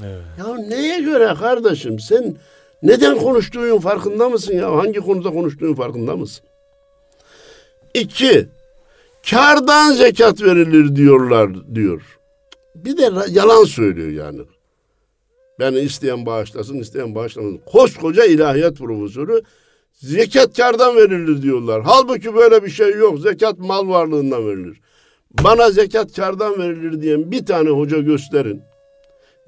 [0.00, 0.22] Evet.
[0.38, 2.36] Ya neye göre kardeşim sen
[2.82, 4.76] neden konuştuğun farkında mısın ya?
[4.76, 6.44] Hangi konuda konuştuğun farkında mısın?
[7.94, 8.46] İki,
[9.30, 12.18] kardan zekat verilir diyorlar diyor.
[12.74, 14.40] Bir de yalan söylüyor yani.
[15.58, 17.60] Yani isteyen bağışlasın, isteyen bağışlamasın.
[17.66, 19.42] Koskoca ilahiyat profesörü
[19.92, 21.82] zekat kardan verilir diyorlar.
[21.82, 23.20] Halbuki böyle bir şey yok.
[23.20, 24.80] Zekat mal varlığından verilir.
[25.44, 28.62] Bana zekat kardan verilir diyen bir tane hoca gösterin.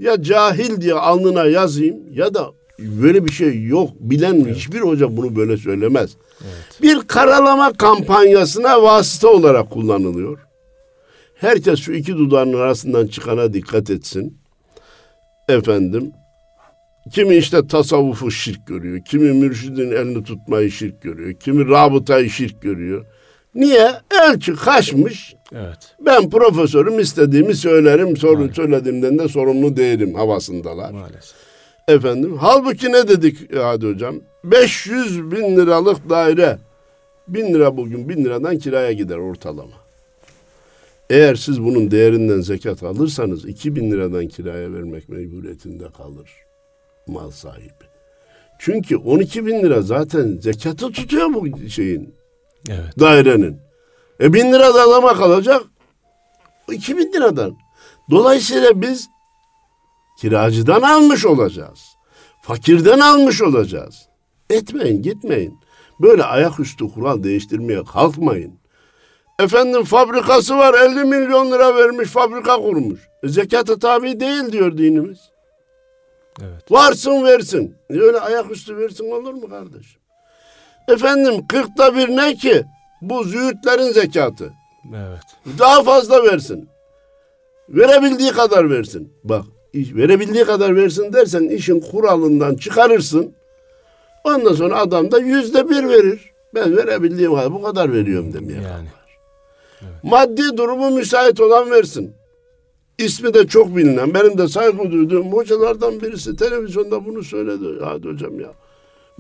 [0.00, 3.90] Ya cahil diye alnına yazayım ya da böyle bir şey yok.
[4.00, 4.56] Bilen evet.
[4.56, 6.10] hiçbir hoca bunu böyle söylemez.
[6.42, 6.82] Evet.
[6.82, 10.38] Bir karalama kampanyasına vasıta olarak kullanılıyor.
[11.34, 14.38] Herkes şu iki dudağının arasından çıkana dikkat etsin
[15.48, 16.12] efendim
[17.12, 23.04] kimi işte tasavvufu şirk görüyor, kimi mürşidin elini tutmayı şirk görüyor, kimi rabıtayı şirk görüyor.
[23.54, 23.90] Niye?
[24.22, 25.34] Elçi kaçmış.
[25.52, 25.96] Evet.
[26.06, 30.90] Ben profesörüm istediğimi söylerim, sorun söylediğimden de sorumlu değilim havasındalar.
[30.90, 31.34] Maalesef.
[31.88, 34.20] Efendim, halbuki ne dedik hadi hocam?
[34.44, 36.58] 500 bin liralık daire.
[37.28, 39.80] Bin lira bugün bin liradan kiraya gider ortalama.
[41.10, 46.30] Eğer siz bunun değerinden zekat alırsanız 2000 liradan kiraya vermek mecburiyetinde kalır
[47.06, 47.90] mal sahibi.
[48.58, 52.14] Çünkü 12 bin lira zaten zekatı tutuyor bu şeyin
[52.68, 53.00] evet.
[53.00, 53.56] dairenin.
[54.20, 55.62] E bin lira da adama kalacak
[56.72, 57.56] 2000 liradan.
[58.10, 59.08] Dolayısıyla biz
[60.20, 61.80] kiracıdan almış olacağız.
[62.42, 64.08] Fakirden almış olacağız.
[64.50, 65.58] Etmeyin gitmeyin.
[66.00, 68.60] Böyle ayaküstü kural değiştirmeye kalkmayın.
[69.40, 73.00] Efendim fabrikası var 50 milyon lira vermiş fabrika kurmuş.
[73.22, 75.18] E, zekata tabi değil diyor dinimiz.
[76.42, 76.70] Evet.
[76.70, 77.74] Varsın versin.
[77.90, 80.00] E, öyle ayaküstü versin olur mu kardeşim?
[80.88, 82.64] Efendim kırkta bir ne ki?
[83.02, 84.52] Bu züğürtlerin zekatı.
[84.88, 85.56] Evet.
[85.58, 86.68] Daha fazla versin.
[87.68, 89.12] Verebildiği kadar versin.
[89.24, 89.44] Bak
[89.74, 93.34] verebildiği kadar versin dersen işin kuralından çıkarırsın.
[94.24, 96.32] Ondan sonra adam da yüzde bir verir.
[96.54, 98.62] Ben verebildiğim kadar bu kadar veriyorum demeye.
[98.62, 98.88] Yani.
[99.82, 100.04] Evet.
[100.04, 102.12] Maddi durumu müsait olan versin.
[102.98, 107.66] İsmi de çok bilinen, benim de saygı duyduğum hocalardan birisi televizyonda bunu söyledi.
[107.84, 108.52] Hadi hocam ya.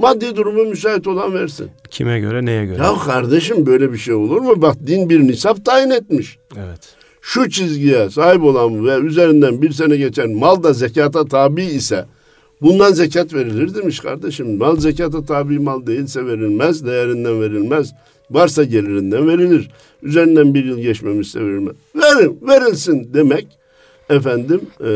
[0.00, 1.70] Maddi durumu müsait olan versin.
[1.90, 2.82] Kime göre neye göre?
[2.82, 4.62] Ya kardeşim böyle bir şey olur mu?
[4.62, 6.38] Bak din bir nisap tayin etmiş.
[6.56, 6.94] Evet.
[7.20, 12.04] Şu çizgiye sahip olan ve üzerinden bir sene geçen mal da zekata tabi ise
[12.62, 14.58] bundan zekat verilir demiş kardeşim.
[14.58, 17.92] Mal zekata tabi mal değilse verilmez, değerinden verilmez.
[18.30, 19.70] Varsa gelirinden verilir.
[20.02, 21.74] Üzerinden bir yıl geçmemişse verilmez.
[21.94, 23.46] Verin, verilsin demek
[24.10, 24.90] efendim e,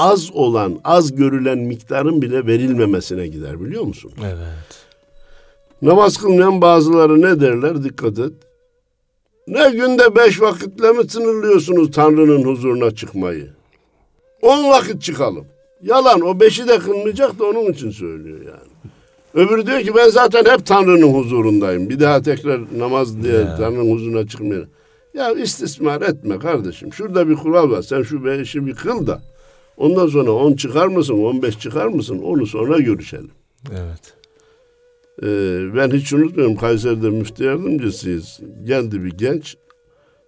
[0.00, 4.12] az olan, az görülen miktarın bile verilmemesine gider biliyor musun?
[4.20, 4.86] Evet.
[5.82, 8.32] Namaz kılmayan bazıları ne derler dikkat et.
[9.48, 13.50] Ne günde beş vakitle mi sınırlıyorsunuz Tanrı'nın huzuruna çıkmayı?
[14.42, 15.44] On vakit çıkalım.
[15.82, 18.70] Yalan o beşi de kılmayacak da onun için söylüyor yani.
[19.34, 21.90] Öbürü diyor ki ben zaten hep Tanrı'nın huzurundayım.
[21.90, 23.56] Bir daha tekrar namaz diye ya.
[23.56, 24.68] Tanrı'nın huzuruna çıkmayayım.
[25.14, 26.92] Ya istismar etme kardeşim.
[26.92, 27.82] Şurada bir kural var.
[27.82, 29.20] Sen şu beşi bir kıl da.
[29.80, 32.22] Ondan sonra on çıkar mısın, on beş çıkar mısın?
[32.22, 33.30] Onu sonra görüşelim.
[33.70, 34.14] Evet.
[35.22, 38.40] Ee, ben hiç unutmuyorum Kayseri'de müftü yardımcısıyız.
[38.64, 39.56] Geldi bir genç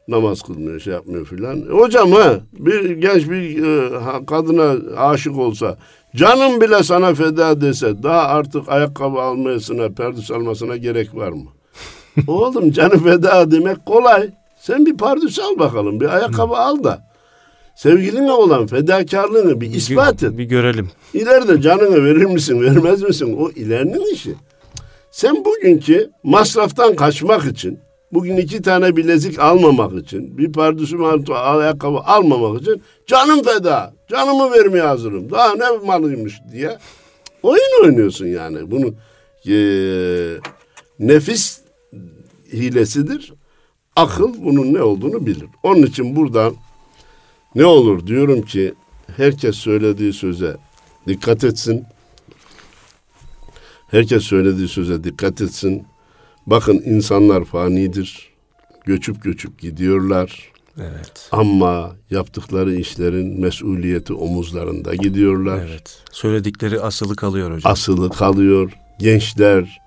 [0.08, 1.60] namaz kılmıyor, şey yapmıyor filan.
[1.60, 5.78] E, hocam ha bir genç bir e, kadına aşık olsa
[6.16, 11.50] canım bile sana feda dese daha artık ayakkabı almayasına, perdüs almasına gerek var mı?
[12.26, 14.30] Oğlum canı feda demek kolay.
[14.58, 17.11] Sen bir pardüs al bakalım, bir ayakkabı al da.
[17.76, 20.38] Sevgiline olan fedakarlığını bir ispat et.
[20.38, 20.90] Bir görelim.
[21.14, 23.36] İleride canını verir misin, vermez misin?
[23.38, 24.34] O ilerinin işi.
[25.10, 27.78] Sen bugünkü masraftan kaçmak için,
[28.12, 30.96] bugün iki tane bilezik almamak için, bir pardüsü
[31.34, 35.30] ayakkabı almamak için canım feda, canımı vermeye hazırım.
[35.30, 36.78] Daha ne malıymış diye
[37.42, 38.70] oyun oynuyorsun yani.
[38.70, 38.94] Bunu
[39.48, 39.56] e,
[40.98, 41.60] nefis
[42.52, 43.32] hilesidir.
[43.96, 45.46] Akıl bunun ne olduğunu bilir.
[45.62, 46.54] Onun için buradan
[47.54, 48.74] ne olur diyorum ki
[49.16, 50.56] herkes söylediği söze
[51.06, 51.84] dikkat etsin.
[53.90, 55.86] Herkes söylediği söze dikkat etsin.
[56.46, 58.32] Bakın insanlar fanidir.
[58.84, 60.52] Göçüp göçüp gidiyorlar.
[60.80, 61.28] Evet.
[61.32, 65.66] Ama yaptıkları işlerin mesuliyeti omuzlarında gidiyorlar.
[65.68, 66.02] Evet.
[66.12, 67.72] Söyledikleri asılı kalıyor hocam.
[67.72, 68.72] Asılı kalıyor.
[68.98, 69.78] Gençler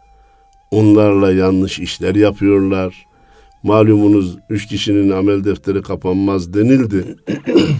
[0.72, 3.05] onlarla yanlış işler yapıyorlar.
[3.66, 7.16] Malumunuz üç kişinin amel defteri kapanmaz denildi.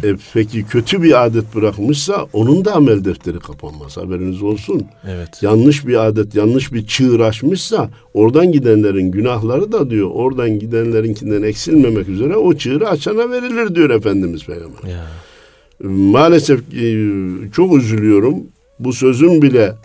[0.04, 4.86] e, peki kötü bir adet bırakmışsa onun da amel defteri kapanmaz haberiniz olsun.
[5.08, 5.30] Evet.
[5.42, 12.10] Yanlış bir adet, yanlış bir çığır açmışsa oradan gidenlerin günahları da diyor oradan gidenlerinkinden eksilmemek
[12.10, 14.90] üzere o çığırı açana verilir diyor Efendimiz Peygamber.
[14.90, 15.08] Ya.
[15.90, 17.08] Maalesef e,
[17.54, 18.36] çok üzülüyorum.
[18.80, 19.76] Bu sözüm bile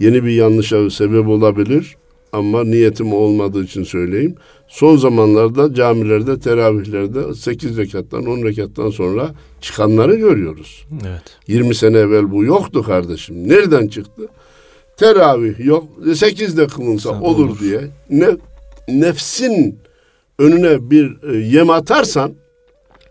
[0.00, 1.96] yeni bir yanlışa sebep olabilir
[2.32, 4.34] ama niyetim olmadığı için söyleyeyim.
[4.68, 9.30] Son zamanlarda camilerde, teravihlerde 8 rekattan 10 rekattan sonra
[9.60, 10.86] çıkanları görüyoruz.
[11.06, 11.22] Evet.
[11.46, 13.48] 20 sene evvel bu yoktu kardeşim.
[13.48, 14.22] Nereden çıktı?
[14.96, 15.84] Teravih yok.
[16.04, 17.80] 8'de kılınsa Sen olur, olur diye.
[18.10, 18.28] Ne,
[18.88, 19.78] nefsin
[20.38, 22.32] önüne bir e, yem atarsan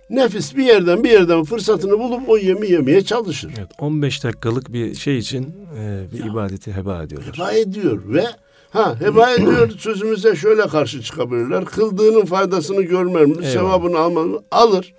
[0.09, 3.53] nefis bir yerden bir yerden fırsatını bulup o yemi yemeye çalışır.
[3.57, 7.36] Evet, 15 dakikalık bir şey için e, bir ya, ibadeti heba ediyorlar.
[7.36, 8.24] Heba ediyor ve
[8.72, 11.65] Ha heba ediyor sözümüze şöyle karşı çıkabilirler.
[11.65, 13.45] Kıldığının faydasını görmez mi?
[13.45, 14.39] Sevabını almaz mı?
[14.51, 14.93] Alır.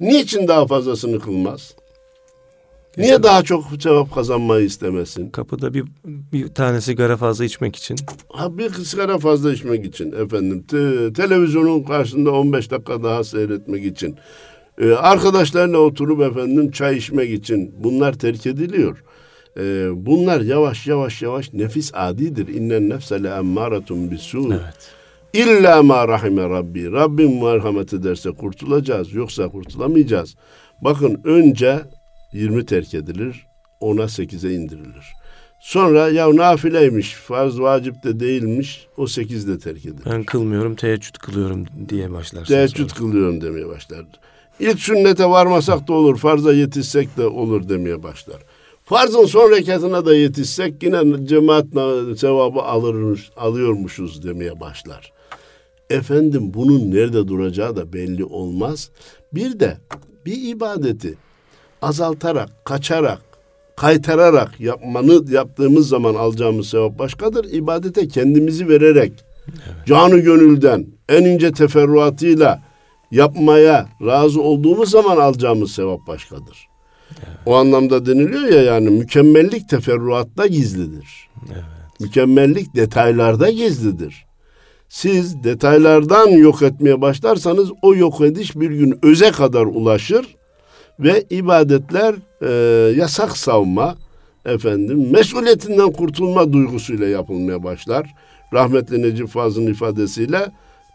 [0.00, 1.74] Niçin daha fazlasını kılmaz?
[2.96, 5.30] Niye daha çok sevap kazanmayı istemesin?
[5.30, 7.96] Kapıda bir bir tane sigara fazla içmek için.
[8.28, 10.62] Ha bir sigara fazla içmek için efendim.
[10.62, 14.16] Te, televizyonun karşısında 15 dakika daha seyretmek için.
[14.80, 19.02] Ee, arkadaşlarla oturup efendim çay içmek için bunlar terk ediliyor.
[19.56, 22.48] Ee, bunlar yavaş yavaş yavaş nefis adidir.
[22.48, 24.60] İnnen nefse le emmâretun bisû.
[24.64, 24.90] Evet.
[25.32, 26.92] İlla ma rahime Rabbi.
[26.92, 29.12] Rabbim merhamet ederse kurtulacağız.
[29.12, 30.34] Yoksa kurtulamayacağız.
[30.80, 31.80] Bakın önce
[32.32, 33.46] 20 terk edilir.
[33.80, 35.14] Ona 8'e indirilir.
[35.60, 40.02] Sonra ya nafileymiş, farz vacip de değilmiş, o 8'de terk edilir.
[40.06, 42.44] Ben kılmıyorum, teheccüd kılıyorum diye başlar.
[42.44, 42.98] Teheccüd sonra.
[42.98, 44.04] kılıyorum demeye başlar.
[44.60, 48.42] İlk sünnete varmasak da olur, farza yetişsek de olur demeye başlar.
[48.90, 51.66] Farzın son rekatına da yetişsek yine cemaat
[52.18, 55.12] sevabı alırmış, alıyormuşuz demeye başlar.
[55.90, 58.90] Efendim bunun nerede duracağı da belli olmaz.
[59.32, 59.76] Bir de
[60.26, 61.14] bir ibadeti
[61.82, 63.20] azaltarak, kaçarak,
[63.76, 67.52] kaytararak yapmanı yaptığımız zaman alacağımız sevap başkadır.
[67.52, 69.12] İbadete kendimizi vererek
[69.48, 69.86] evet.
[69.86, 72.62] canı gönülden en ince teferruatıyla
[73.10, 76.69] yapmaya razı olduğumuz zaman alacağımız sevap başkadır.
[77.26, 77.38] Evet.
[77.46, 81.28] O anlamda deniliyor ya yani mükemmellik teferruatta gizlidir.
[81.52, 81.64] Evet.
[82.00, 84.26] Mükemmellik detaylarda gizlidir.
[84.88, 90.36] Siz detaylardan yok etmeye başlarsanız o yok ediş bir gün öze kadar ulaşır
[91.00, 92.50] ve ibadetler e,
[92.96, 93.96] yasak savma,
[94.44, 98.14] efendim mesuliyetinden kurtulma duygusuyla yapılmaya başlar.
[98.52, 100.46] Rahmetli Necip Fazıl'ın ifadesiyle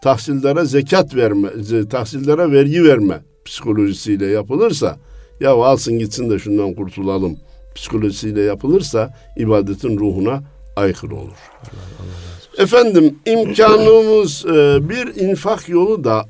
[0.03, 1.49] tahsildara zekat verme,
[1.89, 4.97] tahsildara vergi verme psikolojisiyle yapılırsa
[5.39, 7.37] ya alsın gitsin de şundan kurtulalım
[7.75, 10.43] psikolojisiyle yapılırsa ibadetin ruhuna
[10.75, 11.37] aykırı olur.
[11.63, 16.25] Allah, Allah Efendim imkanımız e, bir infak yolu da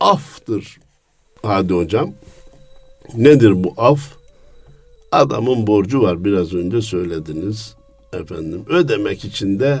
[0.00, 0.78] aftır.
[1.42, 2.12] Hadi hocam.
[3.14, 4.00] Nedir bu af?
[5.12, 7.76] Adamın borcu var biraz önce söylediniz.
[8.12, 9.80] Efendim ödemek için de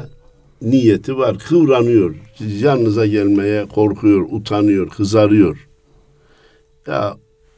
[0.62, 1.38] niyeti var.
[1.38, 2.14] Kıvranıyor.
[2.60, 5.68] Yanınıza gelmeye korkuyor, utanıyor, kızarıyor.
[6.86, 7.16] Ya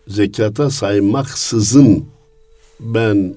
[0.08, 2.06] zekata saymaksızın
[2.80, 3.34] ben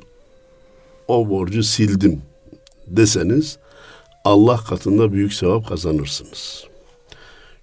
[1.08, 2.22] o borcu sildim
[2.88, 3.58] deseniz
[4.24, 6.64] Allah katında büyük sevap kazanırsınız.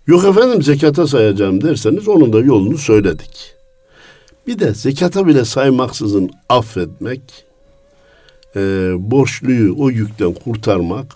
[0.07, 3.55] Yok efendim zekata sayacağım derseniz onun da yolunu söyledik.
[4.47, 7.45] Bir de zekata bile saymaksızın affetmek,
[8.57, 8.61] e,
[8.99, 11.07] borçluyu o yükten kurtarmak,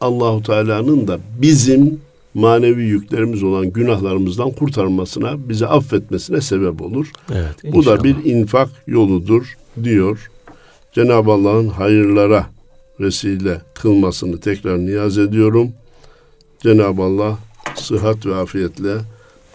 [0.00, 2.00] Allahu Teala'nın da bizim
[2.36, 7.10] manevi yüklerimiz olan günahlarımızdan kurtarmasına, bizi affetmesine sebep olur.
[7.32, 10.30] Evet, Bu da bir infak yoludur diyor.
[10.92, 12.46] Cenab-ı Allah'ın hayırlara
[13.00, 15.72] vesile kılmasını tekrar niyaz ediyorum.
[16.62, 17.38] Cenab-ı Allah
[17.74, 18.94] sıhhat ve afiyetle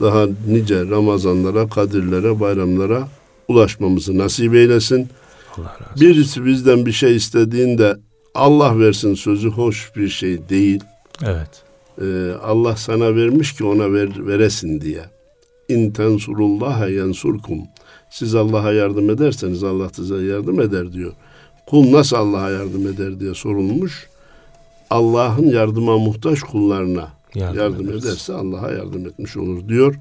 [0.01, 3.07] daha nice Ramazanlara, Kadirlere, bayramlara
[3.47, 5.09] ulaşmamızı nasip eylesin.
[5.57, 7.97] Allah razı Birisi bizden bir şey istediğinde
[8.35, 10.79] Allah versin sözü hoş bir şey değil.
[11.23, 11.70] Evet.
[12.01, 15.01] Ee, Allah sana vermiş ki ona ver, veresin diye.
[15.69, 17.59] İn tensurullaha yensurkum.
[18.09, 21.13] Siz Allah'a yardım ederseniz Allah size yardım eder diyor.
[21.67, 24.07] Kul nasıl Allah'a yardım eder diye sorulmuş.
[24.89, 29.95] Allah'ın yardıma muhtaç kullarına yardım, yardım ederse Allah'a yardım etmiş olur diyor.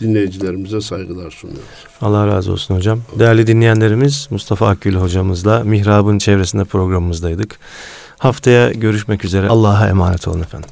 [0.00, 1.64] Dinleyicilerimize saygılar sunuyoruz.
[2.00, 3.00] Allah razı olsun hocam.
[3.18, 7.58] Değerli dinleyenlerimiz Mustafa Akgül hocamızla Mihrab'ın çevresinde programımızdaydık.
[8.18, 9.48] Haftaya görüşmek üzere.
[9.48, 10.70] Allah'a emanet olun efendim.